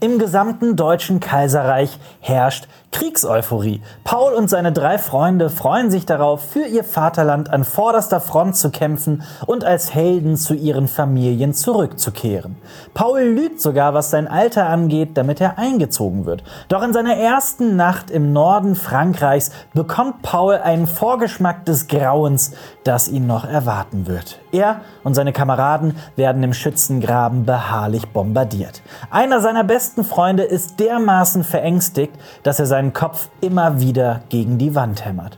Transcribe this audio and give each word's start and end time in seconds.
Im 0.00 0.20
gesamten 0.20 0.76
deutschen 0.76 1.18
Kaiserreich 1.18 1.98
herrscht 2.20 2.68
Kriegseuphorie. 2.90 3.82
Paul 4.02 4.32
und 4.32 4.48
seine 4.48 4.72
drei 4.72 4.98
Freunde 4.98 5.50
freuen 5.50 5.90
sich 5.90 6.06
darauf, 6.06 6.42
für 6.42 6.66
ihr 6.66 6.84
Vaterland 6.84 7.50
an 7.50 7.64
vorderster 7.64 8.20
Front 8.20 8.56
zu 8.56 8.70
kämpfen 8.70 9.22
und 9.46 9.64
als 9.64 9.94
Helden 9.94 10.36
zu 10.36 10.54
ihren 10.54 10.88
Familien 10.88 11.52
zurückzukehren. 11.52 12.56
Paul 12.94 13.20
lügt 13.20 13.60
sogar, 13.60 13.92
was 13.92 14.10
sein 14.10 14.26
Alter 14.26 14.68
angeht, 14.68 15.10
damit 15.14 15.40
er 15.40 15.58
eingezogen 15.58 16.24
wird. 16.24 16.42
Doch 16.68 16.82
in 16.82 16.92
seiner 16.92 17.16
ersten 17.16 17.76
Nacht 17.76 18.10
im 18.10 18.32
Norden 18.32 18.74
Frankreichs 18.74 19.50
bekommt 19.74 20.22
Paul 20.22 20.54
einen 20.54 20.86
Vorgeschmack 20.86 21.66
des 21.66 21.88
Grauens, 21.88 22.52
das 22.84 23.08
ihn 23.08 23.26
noch 23.26 23.44
erwarten 23.44 24.06
wird. 24.06 24.38
Er 24.50 24.80
und 25.04 25.14
seine 25.14 25.32
Kameraden 25.32 25.96
werden 26.16 26.42
im 26.42 26.54
Schützengraben 26.54 27.44
beharrlich 27.44 28.08
bombardiert. 28.08 28.80
Einer 29.10 29.40
seiner 29.40 29.64
besten 29.64 30.04
Freunde 30.04 30.44
ist 30.44 30.80
dermaßen 30.80 31.44
verängstigt, 31.44 32.14
dass 32.42 32.58
er 32.58 32.66
seinen 32.78 32.92
Kopf 32.92 33.28
immer 33.40 33.80
wieder 33.80 34.22
gegen 34.28 34.56
die 34.56 34.76
Wand 34.76 35.04
hämmert. 35.04 35.36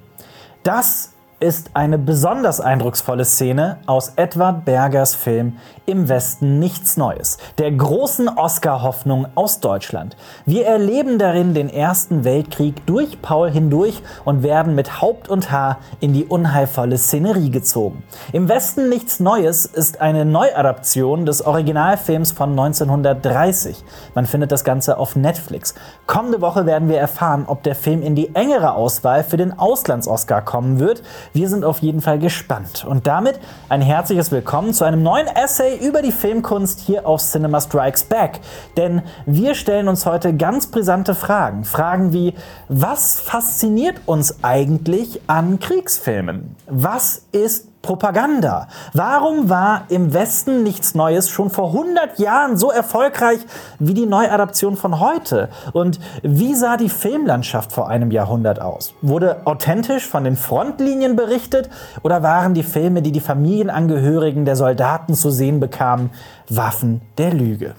Das 0.63 1.15
ist 1.41 1.71
eine 1.73 1.97
besonders 1.97 2.61
eindrucksvolle 2.61 3.25
Szene 3.25 3.79
aus 3.87 4.13
Edward 4.17 4.67
Bergers 4.67 5.15
Film 5.15 5.57
Im 5.87 6.09
Westen 6.09 6.59
nichts 6.59 6.99
Neues, 6.99 7.39
der 7.57 7.73
großen 7.73 8.29
Oscar-Hoffnung 8.29 9.27
aus 9.35 9.59
Deutschland. 9.59 10.17
Wir 10.45 10.67
erleben 10.67 11.19
darin 11.19 11.55
den 11.55 11.71
Ersten 11.71 12.25
Weltkrieg 12.25 12.85
durch 12.87 13.23
Paul 13.23 13.51
hindurch 13.51 14.03
und 14.25 14.43
werden 14.43 14.75
mit 14.75 15.01
Haupt 15.01 15.29
und 15.29 15.51
Haar 15.51 15.79
in 15.99 16.13
die 16.13 16.27
unheilvolle 16.27 16.99
Szenerie 16.99 17.51
gezogen. 17.51 18.05
Im 18.33 18.49
Westen 18.49 18.91
nichts 18.91 19.19
Neues 19.19 19.65
ist 19.65 20.01
eine 20.01 20.27
Neuadaption 20.27 21.25
des 21.25 21.45
Originalfilms 21.45 22.33
von 22.33 22.51
1930. 22.51 23.83
Man 24.15 24.27
findet 24.27 24.53
das 24.53 24.63
Ganze 24.63 24.99
auf 24.99 25.17
Netflix. 25.17 25.75
Kommende 26.07 26.43
Woche 26.43 26.67
werden 26.67 26.91
wir 26.91 26.99
erfahren, 26.99 27.45
ob 27.47 27.63
der 27.63 27.75
Film 27.75 28.03
in 28.03 28.15
die 28.15 28.35
engere 28.35 28.75
Auswahl 28.75 29.25
für 29.25 29.39
den 29.39 29.59
Auslands-Oscar 29.59 30.43
kommen 30.43 30.79
wird. 30.79 31.03
Wir 31.33 31.49
sind 31.49 31.65
auf 31.65 31.79
jeden 31.79 32.01
Fall 32.01 32.19
gespannt. 32.19 32.85
Und 32.85 33.07
damit 33.07 33.39
ein 33.69 33.83
herzliches 33.83 34.33
Willkommen 34.33 34.75
zu 34.75 34.85
einem 34.85 35.03
neuen 35.03 35.29
Essay 35.29 35.79
über 35.79 36.03
die 36.03 36.11
Filmkunst 36.11 36.81
hier 36.81 37.07
auf 37.07 37.23
Cinema 37.23 37.61
Strikes 37.61 38.05
Back. 38.05 38.41
Denn 38.77 39.03
wir 39.27 39.55
stellen 39.55 39.87
uns 39.87 40.07
heute 40.07 40.35
ganz 40.35 40.67
brisante 40.67 41.15
Fragen. 41.15 41.65
Fragen 41.65 42.13
wie, 42.13 42.35
was 42.69 43.21
fasziniert 43.21 44.01
uns 44.07 44.43
eigentlich 44.43 45.21
an 45.29 45.61
Kriegsfilmen? 45.61 46.57
Was 46.67 47.23
ist 47.31 47.70
Propaganda. 47.83 48.69
Warum 48.93 49.49
war 49.49 49.85
im 49.89 50.13
Westen 50.13 50.63
nichts 50.63 50.95
Neues 50.95 51.31
schon 51.31 51.51
vor 51.51 51.69
100 51.69 52.19
Jahren 52.19 52.57
so 52.57 52.71
erfolgreich 52.71 53.41
wie 53.79 53.95
die 53.95 54.07
Neuadaption 54.07 54.77
von 54.77 55.01
heute? 55.01 55.49
Und 55.73 55.99
wie 56.23 56.55
sah 56.55 56.77
die 56.77 56.91
Filmlandschaft 56.91 57.73
vor 57.73 57.89
einem 57.89 58.11
Jahrhundert 58.11 58.61
aus? 58.61 58.95
Wurde 59.01 59.47
authentisch 59.47 60.07
von 60.07 60.25
den 60.25 60.37
Frontlinien 60.37 61.17
berichtet 61.17 61.71
oder 62.03 62.23
waren 62.23 62.55
die 62.55 62.63
Filme, 62.63 63.03
die 63.03 63.13
die 63.13 63.21
Familienangehörigen 63.21 64.45
der 64.45 64.57
Soldaten 64.57 65.15
zu 65.15 65.31
sehen 65.31 65.59
bekamen, 65.59 66.11
Waffen 66.49 67.01
der 67.17 67.33
Lüge? 67.33 67.75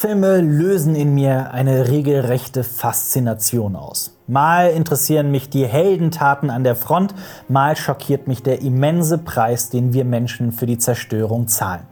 Kriegsfilme 0.00 0.40
lösen 0.40 0.94
in 0.94 1.14
mir 1.14 1.50
eine 1.52 1.88
regelrechte 1.88 2.64
Faszination 2.64 3.76
aus. 3.76 4.16
Mal 4.26 4.70
interessieren 4.70 5.30
mich 5.30 5.50
die 5.50 5.66
Heldentaten 5.66 6.48
an 6.48 6.64
der 6.64 6.74
Front, 6.74 7.14
mal 7.48 7.76
schockiert 7.76 8.26
mich 8.26 8.42
der 8.42 8.62
immense 8.62 9.18
Preis, 9.18 9.68
den 9.68 9.92
wir 9.92 10.06
Menschen 10.06 10.52
für 10.52 10.64
die 10.64 10.78
Zerstörung 10.78 11.48
zahlen. 11.48 11.82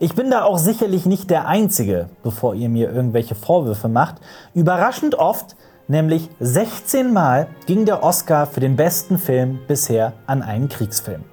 Ich 0.00 0.14
bin 0.14 0.30
da 0.30 0.44
auch 0.44 0.58
sicherlich 0.58 1.06
nicht 1.06 1.30
der 1.30 1.48
Einzige, 1.48 2.10
bevor 2.22 2.54
ihr 2.54 2.68
mir 2.68 2.92
irgendwelche 2.92 3.34
Vorwürfe 3.34 3.88
macht. 3.88 4.16
Überraschend 4.52 5.14
oft, 5.14 5.56
nämlich 5.88 6.28
16 6.40 7.10
Mal, 7.10 7.46
ging 7.64 7.86
der 7.86 8.02
Oscar 8.02 8.46
für 8.46 8.60
den 8.60 8.76
besten 8.76 9.16
Film 9.16 9.60
bisher 9.66 10.12
an 10.26 10.42
einen 10.42 10.68
Kriegsfilm. 10.68 11.24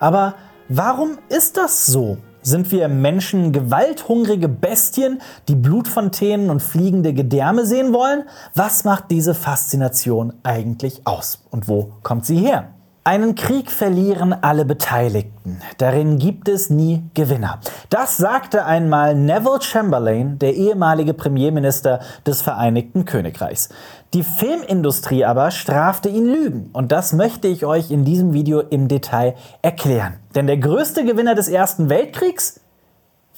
Aber 0.00 0.34
warum 0.68 1.18
ist 1.28 1.56
das 1.56 1.86
so? 1.86 2.16
Sind 2.42 2.70
wir 2.70 2.88
Menschen 2.88 3.52
gewalthungrige 3.52 4.48
Bestien, 4.48 5.20
die 5.48 5.54
Blutfontänen 5.54 6.50
und 6.50 6.62
fliegende 6.62 7.12
Gedärme 7.12 7.66
sehen 7.66 7.92
wollen? 7.92 8.24
Was 8.54 8.84
macht 8.84 9.10
diese 9.10 9.34
Faszination 9.34 10.32
eigentlich 10.44 11.06
aus? 11.06 11.40
Und 11.50 11.68
wo 11.68 11.92
kommt 12.02 12.26
sie 12.26 12.38
her? 12.38 12.68
Einen 13.08 13.36
Krieg 13.36 13.70
verlieren 13.70 14.34
alle 14.34 14.66
Beteiligten. 14.66 15.62
Darin 15.78 16.18
gibt 16.18 16.46
es 16.46 16.68
nie 16.68 17.04
Gewinner. 17.14 17.58
Das 17.88 18.18
sagte 18.18 18.66
einmal 18.66 19.14
Neville 19.14 19.62
Chamberlain, 19.62 20.38
der 20.38 20.54
ehemalige 20.54 21.14
Premierminister 21.14 22.00
des 22.26 22.42
Vereinigten 22.42 23.06
Königreichs. 23.06 23.70
Die 24.12 24.22
Filmindustrie 24.22 25.24
aber 25.24 25.50
strafte 25.52 26.10
ihn 26.10 26.26
Lügen. 26.26 26.68
Und 26.74 26.92
das 26.92 27.14
möchte 27.14 27.48
ich 27.48 27.64
euch 27.64 27.90
in 27.90 28.04
diesem 28.04 28.34
Video 28.34 28.60
im 28.60 28.88
Detail 28.88 29.36
erklären. 29.62 30.16
Denn 30.34 30.46
der 30.46 30.58
größte 30.58 31.06
Gewinner 31.06 31.34
des 31.34 31.48
Ersten 31.48 31.88
Weltkriegs 31.88 32.60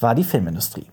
war 0.01 0.15
die 0.15 0.25
Filmindustrie. 0.25 0.87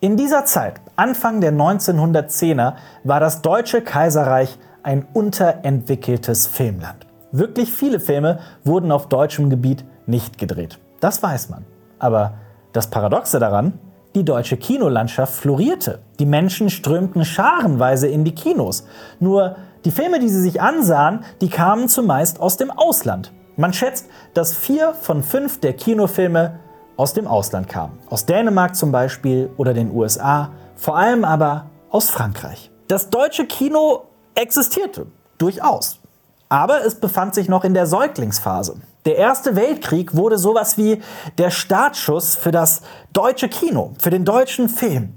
In 0.00 0.16
dieser 0.16 0.46
Zeit, 0.46 0.80
Anfang 0.96 1.42
der 1.42 1.52
1910er, 1.52 2.76
war 3.04 3.20
das 3.20 3.42
Deutsche 3.42 3.82
Kaiserreich 3.82 4.58
ein 4.82 5.04
unterentwickeltes 5.12 6.46
Filmland. 6.46 7.11
Wirklich 7.32 7.72
viele 7.72 7.98
Filme 7.98 8.40
wurden 8.62 8.92
auf 8.92 9.08
deutschem 9.08 9.48
Gebiet 9.48 9.84
nicht 10.06 10.36
gedreht. 10.36 10.78
Das 11.00 11.22
weiß 11.22 11.48
man. 11.48 11.64
Aber 11.98 12.34
das 12.72 12.90
Paradoxe 12.90 13.38
daran, 13.38 13.78
die 14.14 14.24
deutsche 14.24 14.58
Kinolandschaft 14.58 15.34
florierte. 15.34 16.00
Die 16.18 16.26
Menschen 16.26 16.68
strömten 16.68 17.24
scharenweise 17.24 18.06
in 18.06 18.24
die 18.24 18.34
Kinos. 18.34 18.84
Nur 19.18 19.56
die 19.86 19.90
Filme, 19.90 20.20
die 20.20 20.28
sie 20.28 20.42
sich 20.42 20.60
ansahen, 20.60 21.24
die 21.40 21.48
kamen 21.48 21.88
zumeist 21.88 22.38
aus 22.38 22.58
dem 22.58 22.70
Ausland. 22.70 23.32
Man 23.56 23.72
schätzt, 23.72 24.08
dass 24.34 24.54
vier 24.54 24.92
von 24.92 25.22
fünf 25.22 25.58
der 25.60 25.72
Kinofilme 25.72 26.60
aus 26.98 27.14
dem 27.14 27.26
Ausland 27.26 27.66
kamen. 27.68 27.98
Aus 28.10 28.26
Dänemark 28.26 28.76
zum 28.76 28.92
Beispiel 28.92 29.50
oder 29.56 29.72
den 29.72 29.90
USA, 29.90 30.50
vor 30.76 30.98
allem 30.98 31.24
aber 31.24 31.70
aus 31.88 32.10
Frankreich. 32.10 32.70
Das 32.88 33.08
deutsche 33.08 33.46
Kino 33.46 34.02
existierte 34.34 35.06
durchaus 35.38 36.01
aber 36.52 36.84
es 36.84 36.96
befand 36.96 37.34
sich 37.34 37.48
noch 37.48 37.64
in 37.64 37.72
der 37.72 37.86
Säuglingsphase. 37.86 38.76
Der 39.06 39.16
Erste 39.16 39.56
Weltkrieg 39.56 40.14
wurde 40.14 40.36
sowas 40.36 40.76
wie 40.76 41.00
der 41.38 41.48
Startschuss 41.50 42.34
für 42.34 42.50
das 42.50 42.82
deutsche 43.14 43.48
Kino, 43.48 43.92
für 43.98 44.10
den 44.10 44.26
deutschen 44.26 44.68
Film. 44.68 45.14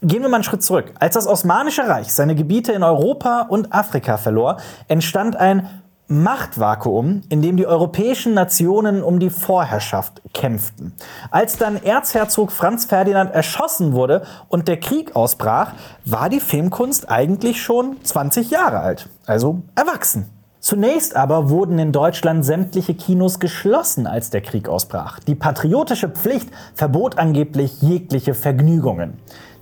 Gehen 0.00 0.22
wir 0.22 0.30
mal 0.30 0.36
einen 0.36 0.44
Schritt 0.44 0.62
zurück. 0.62 0.94
Als 0.98 1.12
das 1.12 1.26
Osmanische 1.26 1.86
Reich 1.86 2.14
seine 2.14 2.34
Gebiete 2.34 2.72
in 2.72 2.82
Europa 2.82 3.42
und 3.42 3.70
Afrika 3.74 4.16
verlor, 4.16 4.56
entstand 4.88 5.36
ein 5.36 5.82
Machtvakuum, 6.08 7.20
in 7.28 7.42
dem 7.42 7.58
die 7.58 7.66
europäischen 7.66 8.32
Nationen 8.32 9.02
um 9.02 9.20
die 9.20 9.28
Vorherrschaft 9.28 10.22
kämpften. 10.32 10.94
Als 11.30 11.58
dann 11.58 11.82
Erzherzog 11.82 12.50
Franz 12.50 12.86
Ferdinand 12.86 13.30
erschossen 13.34 13.92
wurde 13.92 14.24
und 14.48 14.68
der 14.68 14.80
Krieg 14.80 15.14
ausbrach, 15.14 15.74
war 16.06 16.30
die 16.30 16.40
Filmkunst 16.40 17.10
eigentlich 17.10 17.62
schon 17.62 18.02
20 18.02 18.50
Jahre 18.50 18.80
alt, 18.80 19.10
also 19.26 19.60
erwachsen. 19.74 20.41
Zunächst 20.62 21.16
aber 21.16 21.50
wurden 21.50 21.76
in 21.80 21.90
Deutschland 21.90 22.44
sämtliche 22.44 22.94
Kinos 22.94 23.40
geschlossen, 23.40 24.06
als 24.06 24.30
der 24.30 24.42
Krieg 24.42 24.68
ausbrach. 24.68 25.18
Die 25.18 25.34
patriotische 25.34 26.08
Pflicht 26.08 26.50
verbot 26.74 27.18
angeblich 27.18 27.82
jegliche 27.82 28.32
Vergnügungen. 28.32 29.14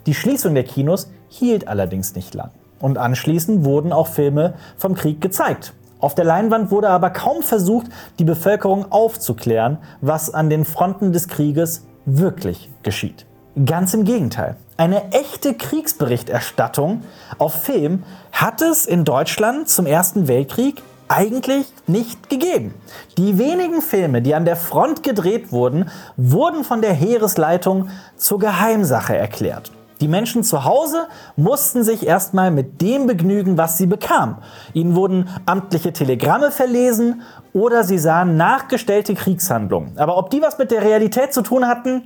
Die 0.05 0.13
Schließung 0.13 0.53
der 0.53 0.65
Kinos 0.65 1.11
hielt 1.29 1.69
allerdings 1.69 2.15
nicht 2.15 2.35
lang. 2.35 2.51
Und 2.81 2.99
anschließend 2.99 3.65
wurden 3.65 3.95
auch 3.95 4.09
Filme 4.09 4.53
vom 4.77 4.95
Krieg 4.95 5.23
gezeigt. 5.23 5.73
Auf 6.01 6.15
der 6.15 6.27
Leinwand 6.27 6.71
wurde 6.71 6.91
aber 6.91 7.09
kaum 7.09 7.43
versucht, 7.43 7.87
die 8.19 8.25
Bevölkerung 8.25 8.93
aufzuklären, 8.93 9.79
was 10.03 10.29
an 10.29 10.51
den 10.51 10.67
Fronten 10.67 11.15
des 11.15 11.29
Krieges 11.29 11.87
wirklich 12.05 12.71
geschieht. 12.83 13.25
Ganz 13.65 13.95
im 13.95 14.05
Gegenteil. 14.05 14.57
Eine 14.77 15.13
echte 15.13 15.55
Kriegsberichterstattung 15.55 17.05
auf 17.39 17.55
Film 17.55 18.03
hat 18.33 18.61
es 18.61 18.85
in 18.85 19.05
Deutschland 19.05 19.69
zum 19.71 19.87
Ersten 19.87 20.29
Weltkrieg 20.29 20.83
eigentlich 21.11 21.67
nicht 21.87 22.31
gegeben. 22.31 22.75
Die 23.19 23.37
wenigen 23.37 23.83
Filme, 23.83 24.23
die 24.23 24.35
an 24.35 24.45
der 24.45 24.57
Front 24.57 25.03
gedreht 25.03 25.51
wurden, 25.51 25.91
wurden 26.17 26.63
von 26.63 26.81
der 26.81 26.93
Heeresleitung 26.93 27.89
zur 28.17 28.39
Geheimsache 28.39 29.17
erklärt. 29.17 29.73
Die 30.01 30.09
Menschen 30.09 30.45
zu 30.45 30.65
Hause 30.65 31.09
mussten 31.37 31.85
sich 31.85 32.07
erstmal 32.07 32.51
mit 32.51 32.81
dem 32.81 33.07
begnügen, 33.07 33.59
was 33.59 33.77
sie 33.77 33.87
bekamen. 33.87 34.37
Ihnen 34.73 34.95
wurden 34.95 35.29
amtliche 35.45 35.93
Telegramme 35.93 36.51
verlesen 36.51 37.23
oder 37.53 37.85
sie 37.85 37.99
sahen 37.99 38.37
nachgestellte 38.37 39.15
Kriegshandlungen. 39.15 39.99
Aber 39.99 40.17
ob 40.17 40.31
die 40.31 40.41
was 40.41 40.57
mit 40.57 40.71
der 40.71 40.83
Realität 40.83 41.35
zu 41.35 41.43
tun 41.43 41.67
hatten, 41.67 42.05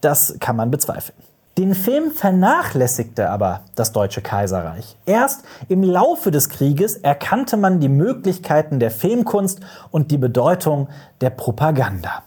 das 0.00 0.36
kann 0.38 0.54
man 0.54 0.70
bezweifeln. 0.70 1.16
Den 1.56 1.76
Film 1.76 2.10
vernachlässigte 2.10 3.30
aber 3.30 3.60
das 3.76 3.92
Deutsche 3.92 4.20
Kaiserreich. 4.20 4.96
Erst 5.06 5.44
im 5.68 5.84
Laufe 5.84 6.32
des 6.32 6.48
Krieges 6.48 6.96
erkannte 6.96 7.56
man 7.56 7.78
die 7.78 7.88
Möglichkeiten 7.88 8.80
der 8.80 8.90
Filmkunst 8.90 9.60
und 9.92 10.10
die 10.10 10.18
Bedeutung 10.18 10.88
der 11.20 11.30
Propaganda. 11.30 12.24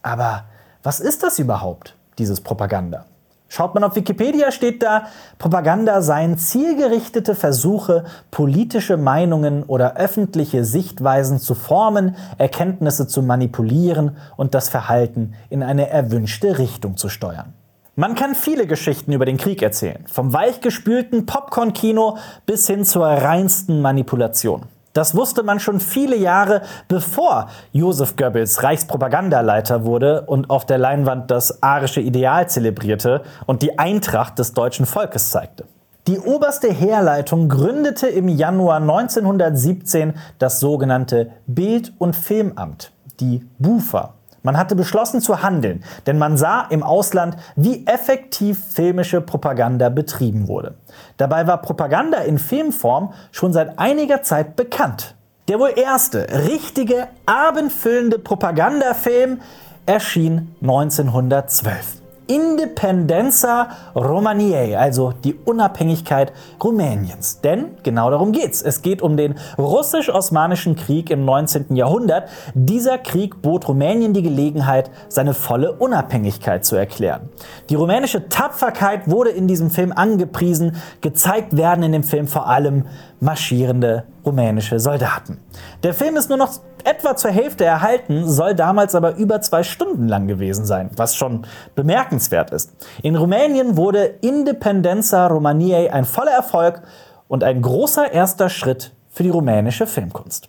Aber 0.00 0.44
was 0.82 0.98
ist 0.98 1.22
das 1.22 1.38
überhaupt, 1.38 1.94
dieses 2.16 2.40
Propaganda? 2.40 3.04
Schaut 3.48 3.74
man 3.74 3.84
auf 3.84 3.96
Wikipedia, 3.96 4.50
steht 4.50 4.82
da, 4.82 5.08
Propaganda 5.36 6.00
seien 6.00 6.38
zielgerichtete 6.38 7.34
Versuche, 7.34 8.04
politische 8.30 8.96
Meinungen 8.96 9.62
oder 9.64 9.96
öffentliche 9.96 10.64
Sichtweisen 10.64 11.38
zu 11.38 11.54
formen, 11.54 12.16
Erkenntnisse 12.38 13.06
zu 13.08 13.22
manipulieren 13.22 14.16
und 14.38 14.54
das 14.54 14.70
Verhalten 14.70 15.34
in 15.50 15.62
eine 15.62 15.90
erwünschte 15.90 16.56
Richtung 16.58 16.96
zu 16.96 17.10
steuern. 17.10 17.52
Man 18.00 18.14
kann 18.14 18.34
viele 18.34 18.66
Geschichten 18.66 19.12
über 19.12 19.26
den 19.26 19.36
Krieg 19.36 19.60
erzählen, 19.60 20.06
vom 20.10 20.32
weichgespülten 20.32 21.26
Popcorn-Kino 21.26 22.16
bis 22.46 22.66
hin 22.66 22.86
zur 22.86 23.04
reinsten 23.04 23.82
Manipulation. 23.82 24.62
Das 24.94 25.14
wusste 25.14 25.42
man 25.42 25.60
schon 25.60 25.80
viele 25.80 26.16
Jahre 26.16 26.62
bevor 26.88 27.50
Josef 27.72 28.16
Goebbels 28.16 28.62
Reichspropagandaleiter 28.62 29.84
wurde 29.84 30.22
und 30.22 30.48
auf 30.48 30.64
der 30.64 30.78
Leinwand 30.78 31.30
das 31.30 31.62
arische 31.62 32.00
Ideal 32.00 32.48
zelebrierte 32.48 33.20
und 33.44 33.60
die 33.60 33.78
Eintracht 33.78 34.38
des 34.38 34.54
deutschen 34.54 34.86
Volkes 34.86 35.30
zeigte. 35.30 35.66
Die 36.06 36.20
oberste 36.20 36.72
Heerleitung 36.72 37.50
gründete 37.50 38.06
im 38.06 38.28
Januar 38.28 38.80
1917 38.80 40.14
das 40.38 40.58
sogenannte 40.58 41.32
Bild- 41.46 41.92
und 41.98 42.16
Filmamt, 42.16 42.92
die 43.20 43.46
BUFA. 43.58 44.14
Man 44.42 44.56
hatte 44.56 44.74
beschlossen 44.74 45.20
zu 45.20 45.42
handeln, 45.42 45.84
denn 46.06 46.18
man 46.18 46.36
sah 46.36 46.62
im 46.70 46.82
Ausland, 46.82 47.36
wie 47.56 47.86
effektiv 47.86 48.58
filmische 48.72 49.20
Propaganda 49.20 49.88
betrieben 49.88 50.48
wurde. 50.48 50.74
Dabei 51.16 51.46
war 51.46 51.58
Propaganda 51.58 52.18
in 52.18 52.38
Filmform 52.38 53.12
schon 53.32 53.52
seit 53.52 53.78
einiger 53.78 54.22
Zeit 54.22 54.56
bekannt. 54.56 55.14
Der 55.48 55.58
wohl 55.58 55.72
erste 55.76 56.26
richtige, 56.46 57.08
abendfüllende 57.26 58.18
Propagandafilm 58.18 59.40
erschien 59.84 60.54
1912. 60.62 61.99
Independenza 62.30 63.70
Romaniae, 63.96 64.76
also 64.76 65.12
die 65.24 65.34
Unabhängigkeit 65.34 66.32
Rumäniens. 66.62 67.40
Denn 67.40 67.70
genau 67.82 68.08
darum 68.08 68.30
geht's. 68.30 68.62
Es 68.62 68.82
geht 68.82 69.02
um 69.02 69.16
den 69.16 69.34
russisch-osmanischen 69.58 70.76
Krieg 70.76 71.10
im 71.10 71.24
19. 71.24 71.74
Jahrhundert. 71.74 72.28
Dieser 72.54 72.98
Krieg 72.98 73.42
bot 73.42 73.66
Rumänien 73.66 74.14
die 74.14 74.22
Gelegenheit, 74.22 74.92
seine 75.08 75.34
volle 75.34 75.72
Unabhängigkeit 75.72 76.64
zu 76.64 76.76
erklären. 76.76 77.30
Die 77.68 77.74
rumänische 77.74 78.28
Tapferkeit 78.28 79.10
wurde 79.10 79.30
in 79.30 79.48
diesem 79.48 79.68
Film 79.68 79.90
angepriesen. 79.92 80.76
Gezeigt 81.00 81.56
werden 81.56 81.82
in 81.82 81.90
dem 81.90 82.04
Film 82.04 82.28
vor 82.28 82.46
allem 82.46 82.84
marschierende 83.18 84.04
rumänische 84.24 84.78
Soldaten. 84.78 85.38
Der 85.82 85.94
Film 85.94 86.16
ist 86.16 86.28
nur 86.28 86.38
noch 86.38 86.52
etwa 86.86 87.16
zur 87.16 87.30
Hälfte 87.30 87.64
erhalten, 87.64 88.28
soll 88.28 88.54
damals 88.54 88.94
aber 88.94 89.16
über 89.16 89.40
zwei 89.40 89.62
Stunden 89.62 90.08
lang 90.08 90.26
gewesen 90.26 90.64
sein, 90.64 90.90
was 90.96 91.16
schon 91.16 91.46
bemerkenswert 91.74 92.50
ist. 92.50 92.72
In 93.02 93.16
Rumänien 93.16 93.76
wurde 93.76 94.04
Independenza 94.20 95.26
Romaniae 95.26 95.90
ein 95.90 96.04
voller 96.04 96.32
Erfolg 96.32 96.82
und 97.28 97.44
ein 97.44 97.62
großer 97.62 98.12
erster 98.12 98.48
Schritt 98.48 98.92
für 99.08 99.22
die 99.22 99.30
rumänische 99.30 99.86
Filmkunst. 99.86 100.48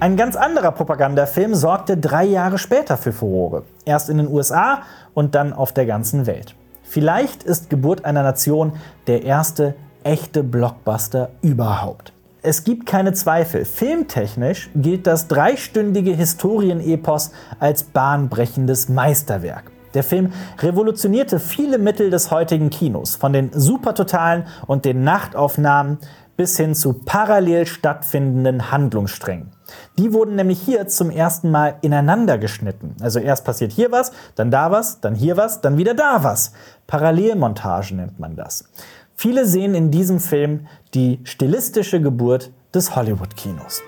Ein 0.00 0.16
ganz 0.16 0.34
anderer 0.34 0.72
Propagandafilm 0.72 1.54
sorgte 1.54 1.96
drei 1.96 2.24
Jahre 2.24 2.58
später 2.58 2.96
für 2.96 3.12
Furore. 3.12 3.62
Erst 3.84 4.08
in 4.08 4.18
den 4.18 4.26
USA 4.26 4.82
und 5.14 5.36
dann 5.36 5.52
auf 5.52 5.72
der 5.72 5.86
ganzen 5.86 6.26
Welt. 6.26 6.56
Vielleicht 6.82 7.44
ist 7.44 7.70
Geburt 7.70 8.04
einer 8.04 8.24
Nation 8.24 8.72
der 9.06 9.22
erste 9.22 9.76
echte 10.02 10.42
Blockbuster 10.42 11.30
überhaupt. 11.40 12.12
Es 12.44 12.64
gibt 12.64 12.86
keine 12.86 13.12
Zweifel. 13.12 13.64
Filmtechnisch 13.64 14.68
gilt 14.74 15.06
das 15.06 15.28
dreistündige 15.28 16.10
Historienepos 16.12 17.30
als 17.60 17.84
bahnbrechendes 17.84 18.88
Meisterwerk. 18.88 19.70
Der 19.94 20.02
Film 20.02 20.32
revolutionierte 20.58 21.38
viele 21.38 21.78
Mittel 21.78 22.10
des 22.10 22.32
heutigen 22.32 22.70
Kinos, 22.70 23.14
von 23.14 23.32
den 23.32 23.50
Supertotalen 23.52 24.46
und 24.66 24.84
den 24.84 25.04
Nachtaufnahmen 25.04 25.98
bis 26.36 26.56
hin 26.56 26.74
zu 26.74 26.94
parallel 26.94 27.64
stattfindenden 27.66 28.72
Handlungssträngen. 28.72 29.52
Die 29.96 30.12
wurden 30.12 30.34
nämlich 30.34 30.60
hier 30.60 30.88
zum 30.88 31.10
ersten 31.10 31.50
Mal 31.50 31.76
ineinander 31.82 32.38
geschnitten. 32.38 32.96
Also 33.00 33.20
erst 33.20 33.44
passiert 33.44 33.70
hier 33.70 33.92
was, 33.92 34.10
dann 34.34 34.50
da 34.50 34.72
was, 34.72 35.00
dann 35.00 35.14
hier 35.14 35.36
was, 35.36 35.60
dann 35.60 35.76
wieder 35.76 35.94
da 35.94 36.24
was. 36.24 36.52
Parallelmontage 36.88 37.94
nennt 37.94 38.18
man 38.18 38.34
das. 38.34 38.64
Viele 39.14 39.46
sehen 39.46 39.74
in 39.74 39.90
diesem 39.90 40.20
Film 40.20 40.66
die 40.94 41.20
stilistische 41.24 42.00
Geburt 42.00 42.50
des 42.74 42.96
Hollywood-Kinos. 42.96 43.82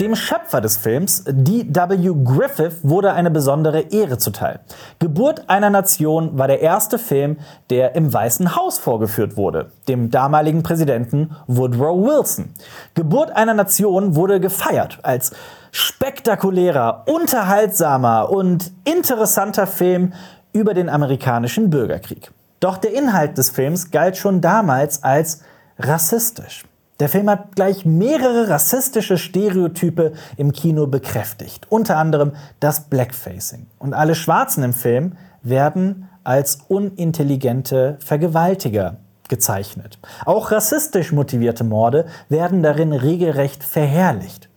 Dem 0.00 0.16
Schöpfer 0.16 0.60
des 0.60 0.76
Films, 0.76 1.22
D.W. 1.24 2.14
Griffith, 2.24 2.78
wurde 2.82 3.12
eine 3.12 3.30
besondere 3.30 3.80
Ehre 3.92 4.18
zuteil. 4.18 4.58
Geburt 4.98 5.48
einer 5.48 5.70
Nation 5.70 6.36
war 6.36 6.48
der 6.48 6.60
erste 6.60 6.98
Film, 6.98 7.38
der 7.70 7.94
im 7.94 8.12
Weißen 8.12 8.56
Haus 8.56 8.78
vorgeführt 8.78 9.36
wurde, 9.36 9.70
dem 9.86 10.10
damaligen 10.10 10.64
Präsidenten 10.64 11.36
Woodrow 11.46 11.96
Wilson. 11.96 12.50
Geburt 12.94 13.30
einer 13.36 13.54
Nation 13.54 14.16
wurde 14.16 14.40
gefeiert 14.40 14.98
als 15.04 15.30
spektakulärer, 15.70 17.04
unterhaltsamer 17.06 18.30
und 18.30 18.72
interessanter 18.84 19.68
Film 19.68 20.12
über 20.52 20.74
den 20.74 20.88
amerikanischen 20.88 21.70
Bürgerkrieg. 21.70 22.32
Doch 22.58 22.78
der 22.78 22.94
Inhalt 22.94 23.38
des 23.38 23.50
Films 23.50 23.92
galt 23.92 24.16
schon 24.16 24.40
damals 24.40 25.04
als 25.04 25.42
rassistisch. 25.78 26.64
Der 27.00 27.08
Film 27.08 27.28
hat 27.28 27.56
gleich 27.56 27.84
mehrere 27.84 28.48
rassistische 28.48 29.18
Stereotype 29.18 30.12
im 30.36 30.52
Kino 30.52 30.86
bekräftigt, 30.86 31.66
unter 31.68 31.96
anderem 31.96 32.32
das 32.60 32.82
Blackfacing. 32.82 33.66
Und 33.80 33.94
alle 33.94 34.14
Schwarzen 34.14 34.62
im 34.62 34.72
Film 34.72 35.14
werden 35.42 36.08
als 36.22 36.58
unintelligente 36.68 37.96
Vergewaltiger 37.98 38.98
gezeichnet. 39.28 39.98
Auch 40.24 40.52
rassistisch 40.52 41.10
motivierte 41.10 41.64
Morde 41.64 42.06
werden 42.28 42.62
darin 42.62 42.92
regelrecht 42.92 43.64
verherrlicht. 43.64 44.48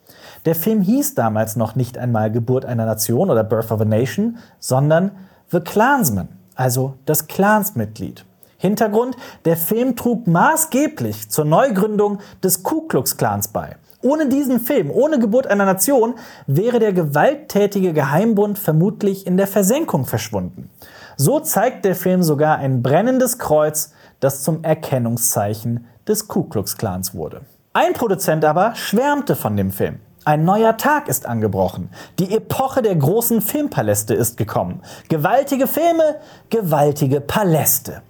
Der 0.45 0.54
Film 0.54 0.81
hieß 0.81 1.16
damals 1.16 1.56
noch 1.56 1.75
nicht 1.75 1.98
einmal 1.98 2.31
Geburt 2.31 2.66
einer 2.66 2.86
Nation 2.86 3.31
oder 3.31 3.44
Birth 3.44 3.72
of 3.72 3.81
a 3.81 3.86
Nation, 3.86 4.38
sondern 4.60 5.12
The 5.50 5.60
Clansman, 5.60 6.30
also 6.54 6.94
das 7.06 7.28
Clansmitglied. 7.28 8.26
Hintergrund, 8.57 9.15
der 9.45 9.56
Film 9.56 9.95
trug 9.95 10.27
maßgeblich 10.27 11.29
zur 11.29 11.46
Neugründung 11.46 12.20
des 12.43 12.63
Ku 12.63 12.82
Klux 12.82 13.17
Klans 13.17 13.48
bei. 13.48 13.75
Ohne 14.01 14.27
diesen 14.27 14.60
Film, 14.60 14.91
ohne 14.91 15.20
Geburt 15.20 15.48
einer 15.48 15.65
Nation, 15.65 16.15
wäre 16.46 16.79
der 16.79 16.93
gewalttätige 16.93 17.93
Geheimbund 17.93 18.60
vermutlich 18.60 19.25
in 19.25 19.38
der 19.38 19.48
Versenkung 19.48 20.05
verschwunden. 20.05 20.70
So 21.17 21.39
zeigt 21.39 21.84
der 21.84 21.96
Film 21.96 22.22
sogar 22.22 22.58
ein 22.58 22.84
brennendes 22.84 23.39
Kreuz, 23.39 23.91
das 24.20 24.43
zum 24.43 24.63
Erkennungszeichen 24.63 25.88
des 26.08 26.27
Ku 26.27 26.43
Klux 26.43 26.77
Klans 26.77 27.15
wurde. 27.15 27.41
Ein 27.74 27.93
Produzent 27.93 28.46
aber 28.46 28.75
schwärmte 28.75 29.36
von 29.36 29.58
dem 29.58 29.72
Film. 29.72 30.00
Ein 30.25 30.43
neuer 30.43 30.77
Tag 30.77 31.08
ist 31.08 31.25
angebrochen. 31.25 31.89
Die 32.20 32.36
Epoche 32.36 32.82
der 32.82 32.96
großen 32.96 33.41
Filmpaläste 33.41 34.13
ist 34.13 34.36
gekommen. 34.36 34.82
Gewaltige 35.10 35.67
Filme, 35.67 36.17
gewaltige 36.50 37.22
Paläste. 37.22 38.01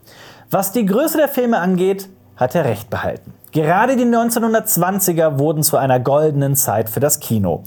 Was 0.49 0.71
die 0.71 0.85
Größe 0.85 1.17
der 1.17 1.27
Filme 1.27 1.59
angeht, 1.59 2.07
hat 2.37 2.55
er 2.55 2.63
recht 2.63 2.89
behalten. 2.89 3.33
Gerade 3.51 3.97
die 3.97 4.05
1920er 4.05 5.39
wurden 5.39 5.61
zu 5.61 5.75
einer 5.75 5.99
goldenen 5.99 6.55
Zeit 6.55 6.89
für 6.89 7.01
das 7.01 7.19
Kino. 7.19 7.63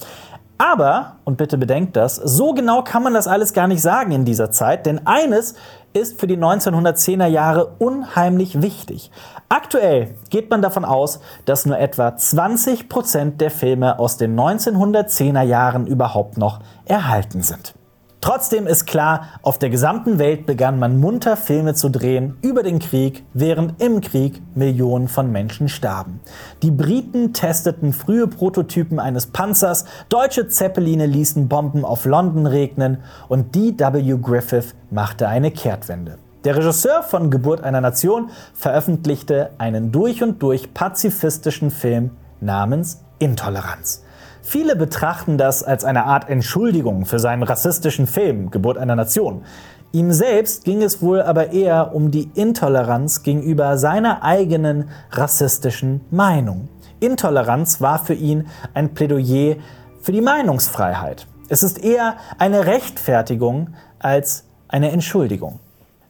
Aber, 0.57 1.17
und 1.25 1.37
bitte 1.37 1.59
bedenkt 1.59 1.97
das, 1.97 2.17
so 2.17 2.55
genau 2.55 2.83
kann 2.83 3.03
man 3.03 3.13
das 3.13 3.27
alles 3.27 3.53
gar 3.53 3.67
nicht 3.67 3.83
sagen 3.83 4.13
in 4.13 4.25
dieser 4.25 4.51
Zeit, 4.51 4.87
denn 4.87 5.07
eines 5.07 5.55
ist 5.93 6.19
für 6.21 6.27
die 6.27 6.39
1910er 6.39 7.27
Jahre 7.27 7.67
unheimlich 7.79 8.63
wichtig. 8.63 9.11
Aktuell 9.51 10.15
geht 10.31 10.49
man 10.49 10.63
davon 10.63 10.87
aus, 10.87 11.21
dass 11.45 11.67
nur 11.67 11.79
etwa 11.79 12.17
20 12.17 12.89
Prozent 12.89 13.43
der 13.43 13.51
Filme 13.51 13.99
aus 13.99 14.17
den 14.17 14.39
1910er 14.39 15.43
Jahren 15.43 15.87
überhaupt 15.87 16.39
noch 16.39 16.61
erhalten 16.87 17.43
sind. 17.43 17.75
Trotzdem 18.21 18.67
ist 18.67 18.87
klar, 18.87 19.29
auf 19.41 19.59
der 19.59 19.71
gesamten 19.71 20.19
Welt 20.19 20.45
begann 20.45 20.79
man 20.79 21.01
munter 21.01 21.39
Filme 21.39 21.73
zu 21.75 21.89
drehen 21.89 22.37
über 22.43 22.63
den 22.63 22.79
Krieg, 22.79 23.25
während 23.33 23.81
im 23.83 24.03
Krieg 24.03 24.43
Millionen 24.55 25.09
von 25.09 25.33
Menschen 25.33 25.71
starben. 25.71 26.21
Die 26.63 26.71
Briten 26.71 27.33
testeten 27.33 27.95
frühe 27.95 28.29
Prototypen 28.29 28.99
eines 29.01 29.27
Panzers, 29.27 29.87
deutsche 30.11 30.49
Zeppeline 30.49 31.07
ließen 31.07 31.49
Bomben 31.49 31.83
auf 31.83 32.05
London 32.05 32.47
regnen 32.47 32.99
und 33.29 33.55
D.W. 33.55 34.19
Griffith 34.21 34.75
machte 34.91 35.27
eine 35.27 35.51
Kehrtwende. 35.51 36.19
Der 36.45 36.57
Regisseur 36.57 37.03
von 37.03 37.31
Geburt 37.31 37.63
einer 37.63 37.81
Nation 37.81 38.31
veröffentlichte 38.53 39.51
einen 39.57 39.93
durch 39.93 40.23
und 40.23 40.43
durch 40.43 40.75
pazifistischen 40.75 41.71
Film 41.71 42.11
namens 42.41 43.03
Intoleranz. 43.19 44.03
Viele 44.43 44.77
betrachten 44.77 45.39
das 45.39 45.63
als 45.63 45.85
eine 45.85 46.05
Art 46.05 46.29
Entschuldigung 46.29 47.05
für 47.07 47.19
seinen 47.19 47.43
rassistischen 47.43 48.07
Film 48.07 48.51
Geburt 48.51 48.79
einer 48.79 48.97
Nation. 48.97 49.45
Ihm 49.93 50.13
selbst 50.13 50.65
ging 50.65 50.83
es 50.83 51.03
wohl 51.03 51.21
aber 51.21 51.53
eher 51.53 51.95
um 51.95 52.11
die 52.11 52.31
Intoleranz 52.35 53.23
gegenüber 53.23 53.77
seiner 53.77 54.23
eigenen 54.23 54.89
rassistischen 55.11 56.01
Meinung. 56.11 56.69
Intoleranz 57.01 57.81
war 57.81 57.99
für 57.99 58.15
ihn 58.15 58.47
ein 58.73 58.95
Plädoyer 58.95 59.57
für 60.01 60.13
die 60.13 60.21
Meinungsfreiheit. 60.21 61.27
Es 61.49 61.63
ist 61.63 61.83
eher 61.83 62.17
eine 62.39 62.67
Rechtfertigung 62.67 63.75
als 63.99 64.45
eine 64.69 64.93
Entschuldigung. 64.93 65.59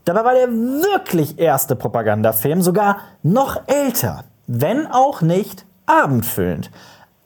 Dabei 0.04 0.24
war 0.24 0.34
der 0.34 0.48
wirklich 0.48 1.38
erste 1.38 1.76
Propagandafilm 1.76 2.62
sogar 2.62 2.98
noch 3.22 3.62
älter, 3.66 4.24
wenn 4.46 4.86
auch 4.86 5.22
nicht 5.22 5.64
abendfüllend. 5.86 6.70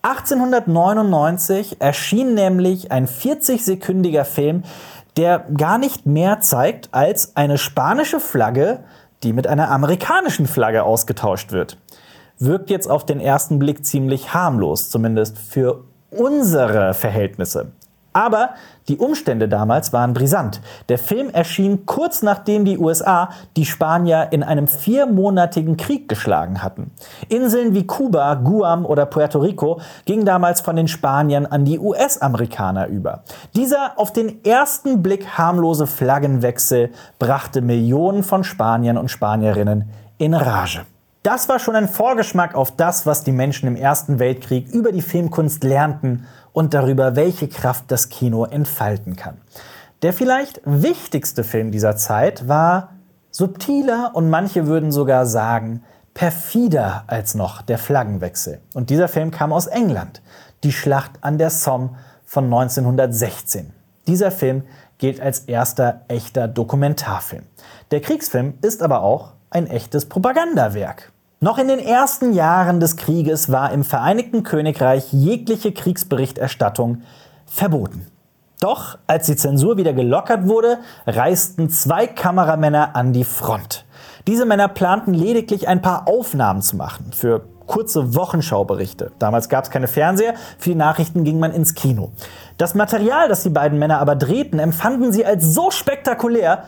1899 0.05 1.81
erschien 1.81 2.35
nämlich 2.35 2.93
ein 2.93 3.09
40-sekündiger 3.09 4.25
Film, 4.25 4.63
der 5.17 5.47
gar 5.57 5.79
nicht 5.79 6.05
mehr 6.05 6.41
zeigt 6.41 6.91
als 6.93 7.37
eine 7.37 7.57
spanische 7.57 8.21
Flagge, 8.21 8.81
die 9.23 9.33
mit 9.33 9.47
einer 9.47 9.71
amerikanischen 9.71 10.47
Flagge 10.47 10.83
ausgetauscht 10.83 11.53
wird. 11.53 11.79
Wirkt 12.39 12.69
jetzt 12.69 12.91
auf 12.91 13.07
den 13.07 13.19
ersten 13.19 13.59
Blick 13.59 13.87
ziemlich 13.87 14.35
harmlos, 14.35 14.91
zumindest 14.91 15.39
für 15.39 15.85
unsere 16.11 16.93
Verhältnisse. 16.93 17.73
Aber 18.15 18.51
die 18.89 18.97
Umstände 18.97 19.49
damals 19.49 19.93
waren 19.93 20.15
brisant. 20.15 20.61
Der 20.89 20.99
Film 20.99 21.31
erschien 21.31 21.85
kurz 21.85 22.23
nachdem 22.23 22.65
die 22.65 22.79
USA 22.79 23.31
die 23.57 23.67
Spanier 23.67 24.29
in 24.31 24.45
einem 24.45 24.69
viermonatigen 24.69 25.77
Krieg 25.77 26.09
geschlagen 26.09 26.63
hatten. 26.63 26.93
Inseln 27.29 27.75
wie 27.75 27.87
Kuba, 27.87 28.35
Guam 28.35 28.87
oder 28.87 29.05
Puerto 29.05 29.41
Rico 29.41 29.81
gingen 30.05 30.25
damals 30.25 30.61
von 30.61 30.77
den 30.77 30.87
Spaniern 30.87 31.45
an 31.45 31.65
die 31.65 31.81
US-Amerikaner 31.81 32.87
über. 32.87 33.25
Dieser 33.57 33.99
auf 33.99 34.13
den 34.13 34.45
ersten 34.45 35.03
Blick 35.03 35.37
harmlose 35.37 35.89
Flaggenwechsel 35.89 36.93
brachte 37.19 37.63
Millionen 37.63 38.23
von 38.23 38.45
Spaniern 38.45 38.97
und 38.97 39.11
Spanierinnen 39.11 39.91
in 40.19 40.35
Rage. 40.35 40.87
Das 41.25 41.49
war 41.49 41.59
schon 41.59 41.75
ein 41.75 41.89
Vorgeschmack 41.89 42.55
auf 42.55 42.77
das, 42.77 43.07
was 43.07 43.25
die 43.25 43.33
Menschen 43.33 43.67
im 43.67 43.77
Ersten 43.77 44.19
Weltkrieg 44.19 44.69
über 44.69 44.93
die 44.93 45.01
Filmkunst 45.01 45.65
lernten 45.65 46.27
und 46.55 46.73
darüber, 46.73 47.17
welche 47.17 47.49
Kraft 47.49 47.85
das 47.89 48.09
Kino 48.09 48.47
entfalten 48.47 49.17
kann. 49.17 49.37
Der 50.01 50.15
vielleicht 50.15 50.63
wichtigste 50.65 51.45
Film 51.45 51.71
dieser 51.71 51.97
Zeit 51.97 52.49
war 52.49 52.95
subtiler 53.31 54.13
und 54.15 54.31
manche 54.31 54.67
würden 54.67 54.91
sogar 54.93 55.27
sagen 55.27 55.83
perfider 56.15 57.05
als 57.09 57.35
noch 57.35 57.61
der 57.61 57.77
Flaggenwechsel. 57.77 58.61
Und 58.73 58.89
dieser 58.89 59.09
Film 59.09 59.33
kam 59.33 59.53
aus 59.53 59.67
England, 59.67 60.23
die 60.63 60.73
Schlacht 60.73 61.11
an 61.21 61.39
der 61.39 61.51
Somme 61.51 61.97
von 62.25 62.45
1916. 62.45 63.73
Dieser 64.07 64.31
Film 64.31 64.63
gilt 64.99 65.21
als 65.21 65.41
erster 65.41 66.03
echter 66.07 66.47
Dokumentarfilm. 66.47 67.45
Der 67.91 68.01
Kriegsfilm 68.01 68.55
ist 68.63 68.83
aber 68.83 69.03
auch 69.03 69.33
ein 69.51 69.67
echtes 69.67 70.07
Propagandawerk. 70.07 71.11
Noch 71.41 71.59
in 71.59 71.69
den 71.69 71.79
ersten 71.79 72.33
Jahren 72.33 72.81
des 72.81 72.97
Krieges 72.97 73.51
war 73.51 73.73
im 73.73 73.85
Vereinigten 73.85 74.45
Königreich 74.45 75.13
jegliche 75.13 75.73
Kriegsberichterstattung 75.73 77.03
verboten. 77.47 78.07
Doch 78.61 78.99
als 79.07 79.27
die 79.27 79.37
Zensur 79.37 79.77
wieder 79.77 79.93
gelockert 79.93 80.49
wurde, 80.49 80.79
reisten 81.07 81.69
zwei 81.69 82.07
Kameramänner 82.07 82.97
an 82.97 83.13
die 83.13 83.25
Front. 83.25 83.85
Diese 84.27 84.47
Männer 84.47 84.69
planten 84.69 85.13
lediglich 85.13 85.69
ein 85.69 85.83
paar 85.83 86.09
Aufnahmen 86.09 86.63
zu 86.63 86.77
machen 86.77 87.11
für 87.13 87.45
kurze 87.67 88.15
Wochenschauberichte. 88.15 89.13
Damals 89.19 89.49
gab 89.49 89.65
es 89.65 89.71
keine 89.71 89.89
Fernseher, 89.89 90.35
für 90.59 90.71
die 90.71 90.77
Nachrichten 90.77 91.25
ging 91.25 91.39
man 91.39 91.53
ins 91.53 91.75
Kino. 91.75 92.13
Das 92.57 92.75
Material, 92.75 93.29
das 93.29 93.43
die 93.43 93.51
beiden 93.51 93.79
Männer 93.79 93.99
aber 93.99 94.17
drehten, 94.17 94.59
empfanden 94.59 95.13
sie 95.13 95.27
als 95.27 95.53
so 95.53 95.71
spektakulär, 95.71 96.65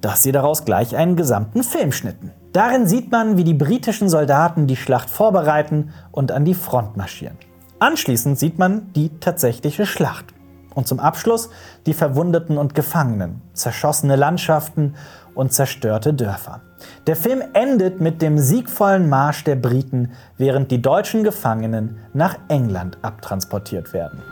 dass 0.00 0.22
sie 0.22 0.32
daraus 0.32 0.64
gleich 0.64 0.96
einen 0.96 1.16
gesamten 1.16 1.62
Film 1.62 1.92
schnitten. 1.92 2.32
Darin 2.56 2.86
sieht 2.86 3.12
man, 3.12 3.36
wie 3.36 3.44
die 3.44 3.52
britischen 3.52 4.08
Soldaten 4.08 4.66
die 4.66 4.76
Schlacht 4.76 5.10
vorbereiten 5.10 5.92
und 6.10 6.32
an 6.32 6.46
die 6.46 6.54
Front 6.54 6.96
marschieren. 6.96 7.36
Anschließend 7.80 8.38
sieht 8.38 8.58
man 8.58 8.94
die 8.94 9.10
tatsächliche 9.20 9.84
Schlacht. 9.84 10.32
Und 10.74 10.88
zum 10.88 10.98
Abschluss 10.98 11.50
die 11.84 11.92
Verwundeten 11.92 12.56
und 12.56 12.74
Gefangenen, 12.74 13.42
zerschossene 13.52 14.16
Landschaften 14.16 14.94
und 15.34 15.52
zerstörte 15.52 16.14
Dörfer. 16.14 16.62
Der 17.06 17.16
Film 17.16 17.42
endet 17.52 18.00
mit 18.00 18.22
dem 18.22 18.38
siegvollen 18.38 19.10
Marsch 19.10 19.44
der 19.44 19.56
Briten, 19.56 20.12
während 20.38 20.70
die 20.70 20.80
deutschen 20.80 21.24
Gefangenen 21.24 21.98
nach 22.14 22.38
England 22.48 22.96
abtransportiert 23.02 23.92
werden. 23.92 24.22